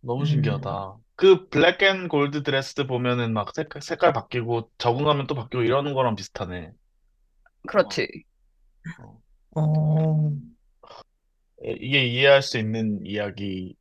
[0.00, 0.26] 너무 음.
[0.26, 0.96] 신기하다.
[1.16, 6.14] 그 black and gold dress 보면은 막 색깔, 색깔 바뀌고 적응하면 또 바뀌고 이러는 거랑
[6.14, 6.72] 비슷하네.
[7.78, 8.08] 어, 그렇지.
[8.96, 9.22] 어.
[9.54, 10.30] 어,
[11.64, 13.74] 에, 이게 이해할 수 있는 이야기의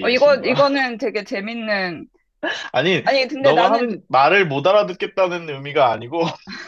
[0.00, 0.54] 어, 이거, 예시인 거야?
[0.54, 2.08] 이거는 되게 재밌는,
[2.72, 6.22] 아니, 아니, 근데 너가 나는 하는 말을 못 알아듣겠다는 의미가 아니고,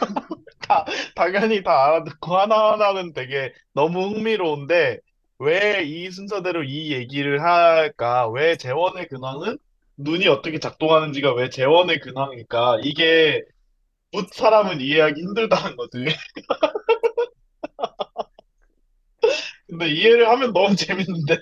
[0.61, 0.85] 다,
[1.15, 4.99] 당연히 다 알아듣고 하나하나는 되게 너무 흥미로운데,
[5.41, 8.27] 왜 이 순서대로 이 얘기를 할까?
[8.29, 9.57] 왜 재원의 근황은
[9.97, 12.79] 눈이 어떻게 작동하는지가 왜 재원의 근황일까?
[12.83, 13.41] 이게
[14.13, 16.05] 붓 사람은 이해하기 힘들다는 거지.
[19.67, 21.35] 근데 이해를 하면 너무 재밌는데,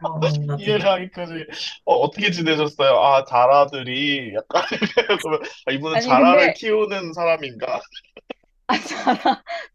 [0.00, 0.38] 어, 맞아.
[0.56, 1.46] 이해를 하기까지,
[1.84, 2.90] 어, 어떻게 지내셨어요?
[2.98, 4.62] 아, 자라들이, 약간,
[5.22, 7.80] 그러면, 아, 이분은 아니, 자라를 근데, 키우는 사람인가?
[8.66, 9.16] 아, 잘,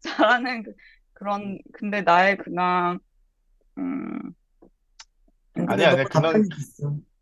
[0.00, 0.74] 잘하는, 그, 음.
[1.12, 2.98] 그런, 근데 나의 그냥,
[3.80, 4.34] 음,
[5.66, 6.42] 아니, 아니, 근황.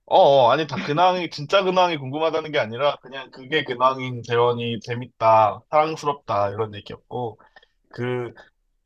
[0.07, 5.63] 어, 어, 아니, 다 근황이, 진짜 근황이 궁금하다는 게 아니라, 그냥 그게 근황인 재원이 재밌다,
[5.71, 7.41] 사랑스럽다, 이런 얘기였고,
[7.91, 8.33] 그,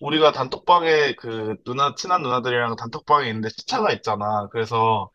[0.01, 4.49] 우리가 단톡방에 그 누나, 친한 누나들이랑 단톡방에 있는데 시차가 있잖아.
[4.53, 5.11] 그래서,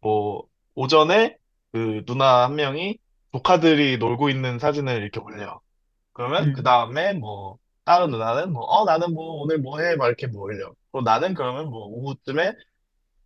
[0.00, 0.44] 뭐,
[0.74, 1.36] 오전에
[1.72, 2.98] 그 누나 한 명이
[3.32, 5.60] 조카들이 놀고 있는 사진을 이렇게 올려.
[6.12, 9.96] 그러면 그 음, 다음에 뭐, 다른 누나는 뭐, 어, 나는 뭐, 오늘 뭐 해?
[9.96, 10.72] 막 이렇게 뭐 올려.
[10.92, 12.52] 그리고 나는 그러면 뭐, 오후쯤에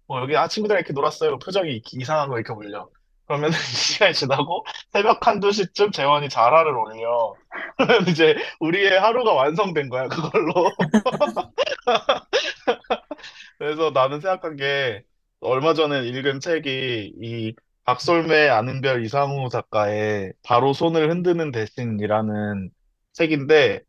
[0.09, 1.39] 뭐 여기 아 친구들이랑 이렇게 놀았어요.
[1.39, 2.89] 표정이 이- 이상한 거 이렇게 올려.
[3.27, 7.35] 그러면 시간이 지나고 새벽 한두 시쯤 재원이 자라를 올려.
[7.79, 10.73] 그러면 이제 우리의 하루가 완성된 거야, 그걸로.
[13.59, 15.03] 그래서 나는 생각한 게
[15.41, 22.71] 얼마 전에 읽은 책이 이 박솔매 아는별 이상우 작가의 바로 손을 흔드는 대신이라는
[23.13, 23.81] 책인데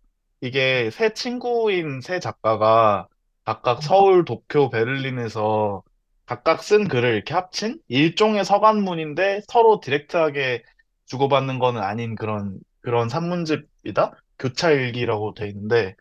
[0.42, 3.08] 이게 세 친구인 세 작가가
[3.44, 5.84] 각각 서울, 도쿄, 베를린에서
[6.26, 10.64] 각각 쓴 글을 이렇게 합친 일종의 서간문인데 서로 디렉트하게
[11.06, 14.14] 주고받는 거는 아닌 그런 그런 산문집이다.
[14.40, 15.96] 교차일기라고 돼 있는데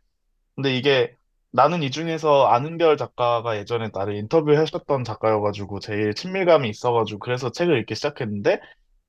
[0.55, 1.14] 근데 이게
[1.51, 7.95] 나는 이 중에서 아는별 작가가 예전에 나를 인터뷰하셨던 작가여가지고 제일 친밀감이 있어가지고 그래서 책을 읽기
[7.95, 8.61] 시작했는데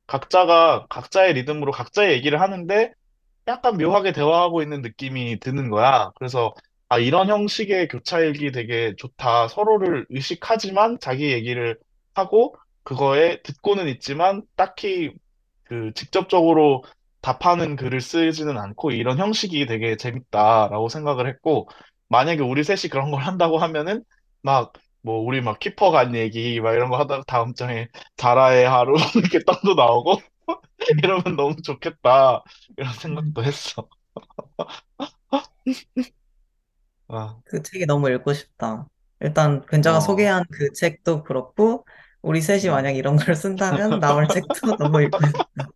[0.07, 2.93] 각자가 각자의 리듬으로 각자의 얘기를 하는데
[3.47, 6.11] 약간 묘하게 대화하고 있는 느낌이 드는 거야.
[6.17, 6.53] 그래서
[6.89, 9.47] 아, 이런 형식의 교차일기 되게 좋다.
[9.47, 11.77] 서로를 의식하지만 자기 얘기를
[12.13, 15.11] 하고 그거에 듣고는 있지만 딱히
[15.63, 16.83] 그 직접적으로
[17.21, 21.67] 답하는 글을 쓰지는 않고 이런 형식이 되게 재밌다라고 생각을 했고
[22.07, 24.03] 만약에 우리 셋이 그런 걸 한다고 하면은
[24.41, 24.73] 막
[25.05, 27.87] 뭐 우리 막 키퍼 간 얘기 막 이런 거 하다가 다음 장에
[28.17, 30.34] 자라의 하루 이렇게 떡도 나오고 음,
[31.03, 32.43] 이러면 너무 좋겠다
[32.77, 32.93] 이런 음.
[32.93, 33.87] 생각도 했어.
[37.07, 38.87] 아, 그 책이 너무 읽고 싶다.
[39.19, 41.85] 일단 근자가 어, 소개한 그 책도 그렇고
[42.21, 42.71] 우리 셋이 음.
[42.71, 44.47] 만약 이런 걸 쓴다면 나올 책도
[44.79, 45.67] 너무 읽고 싶다.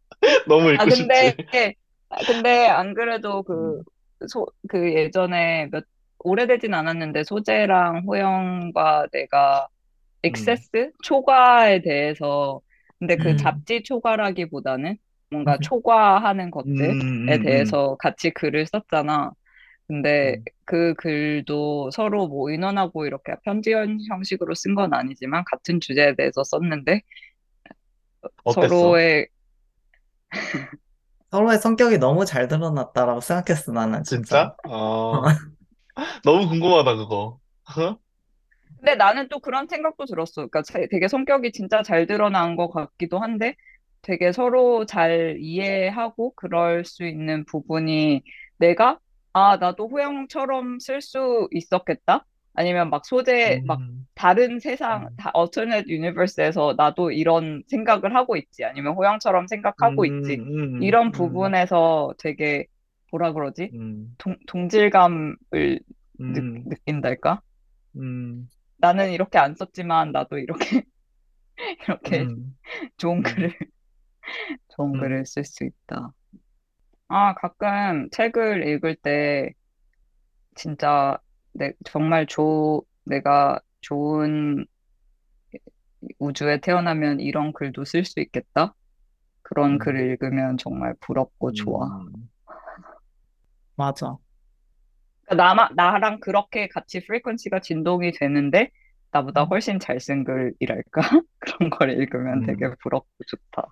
[0.48, 1.08] 너무 아, 읽고 싶지.
[1.08, 1.74] 근데,
[2.10, 3.82] 아, 근데 안 그래도 그,
[4.22, 5.86] 음, 소, 그 예전에 몇,
[6.20, 12.62] 오래되진 않았는데 소재랑 호영과 내가 음, 액세스 초과에 대해서
[13.00, 14.98] 근데 그 음, 잡지 초과라기보다는
[15.32, 19.32] 뭔가 음, 초과하는 음, 것들에 음, 음, 대해서 같이 글을 썼잖아.
[19.88, 20.48] 근데 음.
[20.66, 23.74] 그 글도 서로 뭐 인원하고 이렇게 편지
[24.10, 27.02] 형식으로 쓴 건 아니지만 같은 주제에 대해서 썼는데
[28.44, 29.00] 어땠어?
[29.00, 29.30] 서로의
[31.32, 34.52] 서로의 성격이 너무 잘 드러났다라고 생각했어, 나는 진짜.
[34.52, 34.56] 진짜?
[34.64, 35.24] 어,
[36.24, 37.40] 너무 궁금하다, 그거.
[38.80, 40.36] 근데 나는 또 그런 생각도 들었어.
[40.48, 43.56] 그러니까 자- 되게 성격이 진짜 잘 드러난 것 같기도 한데
[44.02, 48.24] 되게 서로 잘 이해하고 그럴 수 있는 부분이
[48.58, 49.00] 내가
[49.34, 52.26] 아, 나도 호영처럼 쓸 수 있었겠다.
[52.54, 58.36] 아니면 막 소재 막 음, 다른 세상 음, 다 alternate universe에서 나도 이런 생각을 하고
[58.38, 58.64] 있지.
[58.64, 60.42] 아니면 호영처럼 생각하고 있지.
[60.50, 62.66] 음, 이런 음, 부분에서 되게
[63.12, 63.74] 뭐라 그러지?
[63.74, 65.36] 음, 동, 동질감을
[66.28, 67.42] 느, 음, 느낀달까?
[67.96, 68.50] 음,
[68.80, 70.84] 나는 이렇게 안 썼지만 나도 이렇게
[71.88, 72.58] 이렇게 음,
[72.98, 73.54] 좋은 음, 글을
[74.70, 76.14] 좋은 음, 글을 쓸 수 있다.
[77.08, 79.54] 아, 가끔 책을 읽을 때
[80.56, 81.18] 진짜
[81.54, 84.66] 내 정말 조 내가 좋은
[86.20, 88.76] 우주에 태어나면 이런 글도 쓸 수 있겠다.
[89.44, 91.88] 그런 음, 글을 읽으면 정말 부럽고 좋아.
[91.88, 92.30] 음,
[93.76, 94.20] 맞아.
[95.30, 98.72] 그러니까 나마, 나랑 그렇게 같이 프리퀀시가 진동이 되는데
[99.12, 99.48] 나보다 음.
[99.50, 101.02] 훨씬 잘쓴 글이랄까?
[101.40, 103.68] 그런 걸 읽으면 되게 음, 부럽고 좋다.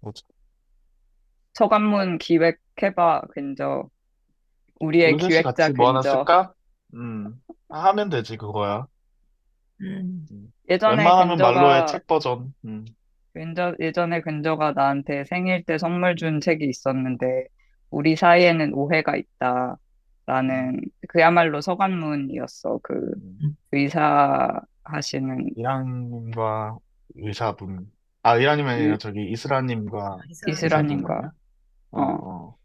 [0.00, 0.22] 맞아.
[1.54, 3.88] 서간문 기획해봐, 근저.
[4.80, 6.10] 우리의 기획자 뭐 하나 근저.
[6.10, 6.52] 쓸까?
[6.94, 8.86] 음, 하면 되지, 그거야.
[9.80, 10.26] 음.
[10.30, 10.52] 음.
[10.68, 12.54] 예전에 웬만하면 말로의 근저가, 책 버전.
[12.64, 12.84] 음,
[13.32, 17.46] 근저, 예전에 근저가 나한테 생일 때 선물 준 책이 있었는데,
[17.90, 19.76] 우리 사이에는 오해가 있다.
[20.26, 22.80] 음, 라는, 그야말로 서간문이었어.
[22.82, 23.56] 그, 음.
[23.72, 26.78] 의사 하시는, 이랑님과
[27.16, 27.86] 의사분.
[28.22, 30.18] 아, 아니라 유- 저기 이스라님과.
[30.28, 31.32] 의사분 이스라님과?
[31.90, 32.18] 어, 어.
[32.22, 32.56] 어.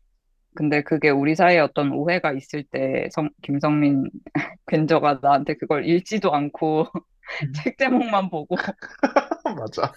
[0.55, 4.10] 근데 그게 우리 사이에 어떤 오해가 있을 때, 성, 김성민
[4.66, 7.01] 근저가 나한테 그걸 읽지도 않고, 음.
[7.53, 8.55] 책 제목만 보고,
[9.43, 9.91] 맞아.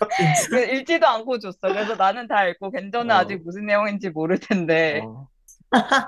[0.73, 1.59] 읽지도 않고 줬어.
[1.69, 5.01] 그래서 나는 다 읽고 겐저는 어, 아직 무슨 내용인지 모를 텐데.
[5.05, 5.29] 어.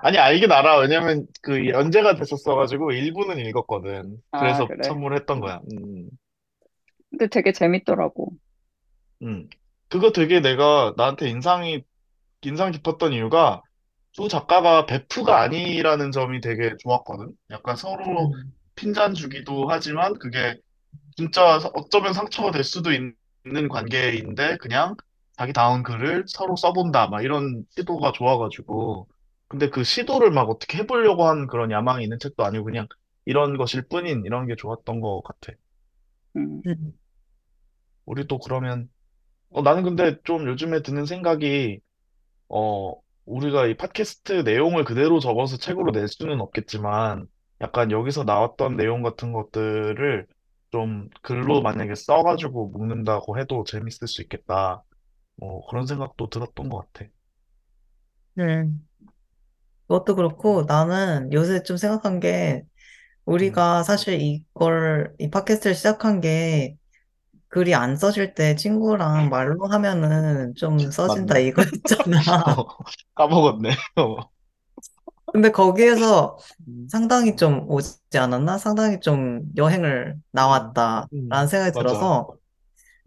[0.03, 0.79] 아니, 알긴 알아.
[0.79, 4.19] 왜냐면 그 연재가 됐었어가지고 일부는 읽었거든.
[4.33, 4.89] 아, 그래서 그래.
[4.89, 5.61] 선물했던 거야.
[5.73, 6.09] 음,
[7.11, 8.37] 근데 되게 재밌더라고.
[9.23, 9.49] 음.
[9.89, 11.83] 그거 되게 내가 나한테 인상이,
[12.43, 13.63] 인상 깊었던 이유가
[14.13, 17.33] 두 작가가 베프가 아니라는 점이 되게 좋았거든.
[17.51, 18.53] 약간 서로 음.
[18.77, 20.57] 핀잔 주기도 하지만 그게
[21.17, 23.15] 진짜 어쩌면 상처가 될 수도 있-
[23.47, 24.97] 있는 관계인데 그냥
[25.39, 29.09] 자기 다운 글을 서로 써본다 막 이런 시도가 좋아가지고
[29.49, 32.89] 근데 그 시도를 막 어떻게 해보려고 한 그런 야망이 있는 책도 아니고 그냥
[33.25, 35.53] 이런 것일 뿐인 이런 게 좋았던 것 같아.
[36.37, 36.63] 음.
[36.67, 36.93] 음.
[38.07, 38.89] 우리도 그러면
[39.51, 41.81] 어, 나는 근데 좀 요즘에 드는 생각이
[42.49, 42.95] 어
[43.27, 47.27] 우리가 이 팟캐스트 내용을 그대로 적어서 책으로 낼 수는 없겠지만
[47.61, 50.27] 약간 여기서 나왔던 내용 같은 것들을
[50.73, 54.83] 좀 글로 만약에 써가지고 묶는다고 해도 재밌을 수 있겠다.
[55.37, 57.11] 뭐 그런 생각도 들었던 것 같아.
[58.39, 58.87] 음.
[59.89, 62.63] 그것도 그렇고 나는 요새 좀 생각한 게
[63.41, 66.77] 음, 우리가 사실 이걸 이 팟캐스트를 시작한 게
[67.49, 71.41] 글이 안 써질 때 친구랑 말로 하면은 좀 써진다 맞네.
[71.41, 72.45] 이거였잖아.
[72.47, 72.67] 어,
[73.15, 73.71] 까먹었네.
[73.97, 74.31] 어,
[75.33, 78.59] 근데 거기에서 음, 상당히 좀 오지 않았나?
[78.59, 80.17] 상당히 좀 여행을
[80.51, 81.77] 음, 나왔다라는 음, 생각이 맞아.
[81.77, 82.29] 들어서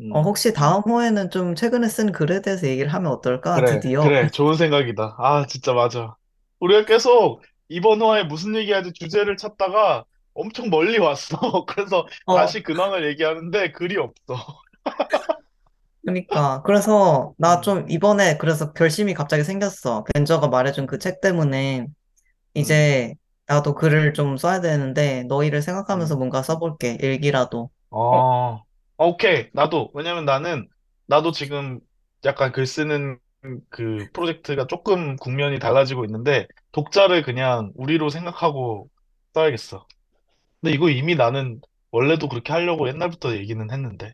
[0.09, 3.65] 어, 음, 혹시 다음 호에는 좀 최근에 쓴 글에 대해서 얘기를 하면 어떨까?
[3.65, 3.99] 그래, 드디어.
[3.99, 4.29] 그래.
[4.31, 5.15] 좋은 생각이다.
[5.19, 6.16] 아, 진짜 맞아.
[6.59, 11.37] 우리가 계속 이번 화에 무슨 얘기하지 주제를 찾다가 엄청 멀리 왔어.
[11.67, 14.35] 그래서 어, 다시 근황을 얘기하는데 글이 없어.
[16.05, 16.61] 그러니까.
[16.63, 20.05] 그래서 나 음, 좀 이번에 그래서 결심이 갑자기 생겼어.
[20.13, 21.87] 벤저가 말해준 그 음, 책 때문에
[22.55, 23.15] 음, 이제
[23.47, 26.17] 나도 글을 좀 써야 되는데 너희를 생각하면서 음.
[26.17, 26.97] 뭔가 써볼게.
[27.01, 27.71] 일기라도.
[27.89, 28.57] 어,
[28.97, 29.49] 어, 오케이.
[29.53, 29.91] 나도.
[29.93, 30.67] 왜냐면 나는,
[31.05, 31.79] 나도 지금
[32.25, 33.19] 약간 글 쓰는
[33.69, 38.89] 그 프로젝트가 조금 국면이 달라지고 있는데, 독자를 그냥 우리로 생각하고
[39.33, 39.87] 써야겠어.
[40.61, 44.13] 근데 이거 이미 나는 원래도 그렇게 하려고 옛날부터 얘기는 했는데.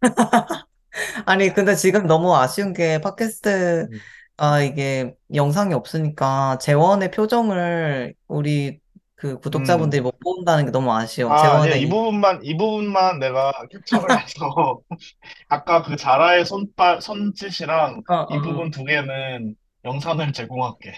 [1.26, 3.98] 아니, 근데 지금 너무 아쉬운 게 팟캐스트, 음,
[4.38, 8.80] 아, 이게 영상이 없으니까 재원의 표정을 우리
[9.16, 10.04] 그 구독자분들이 음.
[10.04, 11.32] 못 본다는 게 너무 아쉬워.
[11.32, 11.74] 아, 아니야.
[11.74, 14.80] 재원의 이 이, 부분만, 이 부분만 내가 캡처를 해서,
[15.48, 18.42] 아까 그 자라의 손발, 손짓이랑 어, 이 어, 어.
[18.42, 20.92] 부분 두 개는 영상을 제공할게.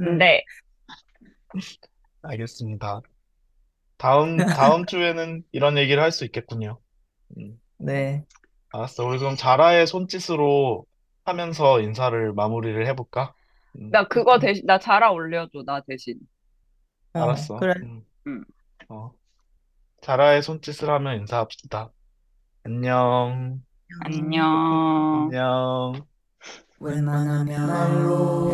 [0.00, 0.44] 음, 네.
[2.22, 3.02] 알겠습니다.
[3.98, 6.80] 다음, 다음 주에는 이런 얘기를 할 수 있겠군요.
[7.38, 8.24] 음, 네.
[8.70, 9.04] 알았어.
[9.06, 10.84] 우리 그럼 자라의 손짓으로
[11.24, 13.34] 하면서 인사를 마무리를 해볼까?
[13.76, 16.18] 음, 나 그거 대신, 나 자라 올려줘, 나 대신.
[17.18, 17.56] 어, 알았어.
[17.56, 17.74] 그래.
[17.82, 18.44] 음, 응.
[18.88, 19.12] 어.
[20.02, 21.90] 자라의 손짓을 하며 인사합시다.
[22.64, 23.62] 안녕.
[24.04, 25.30] 안녕.
[25.30, 26.06] 안녕.
[26.80, 28.52] 웬만하면 말로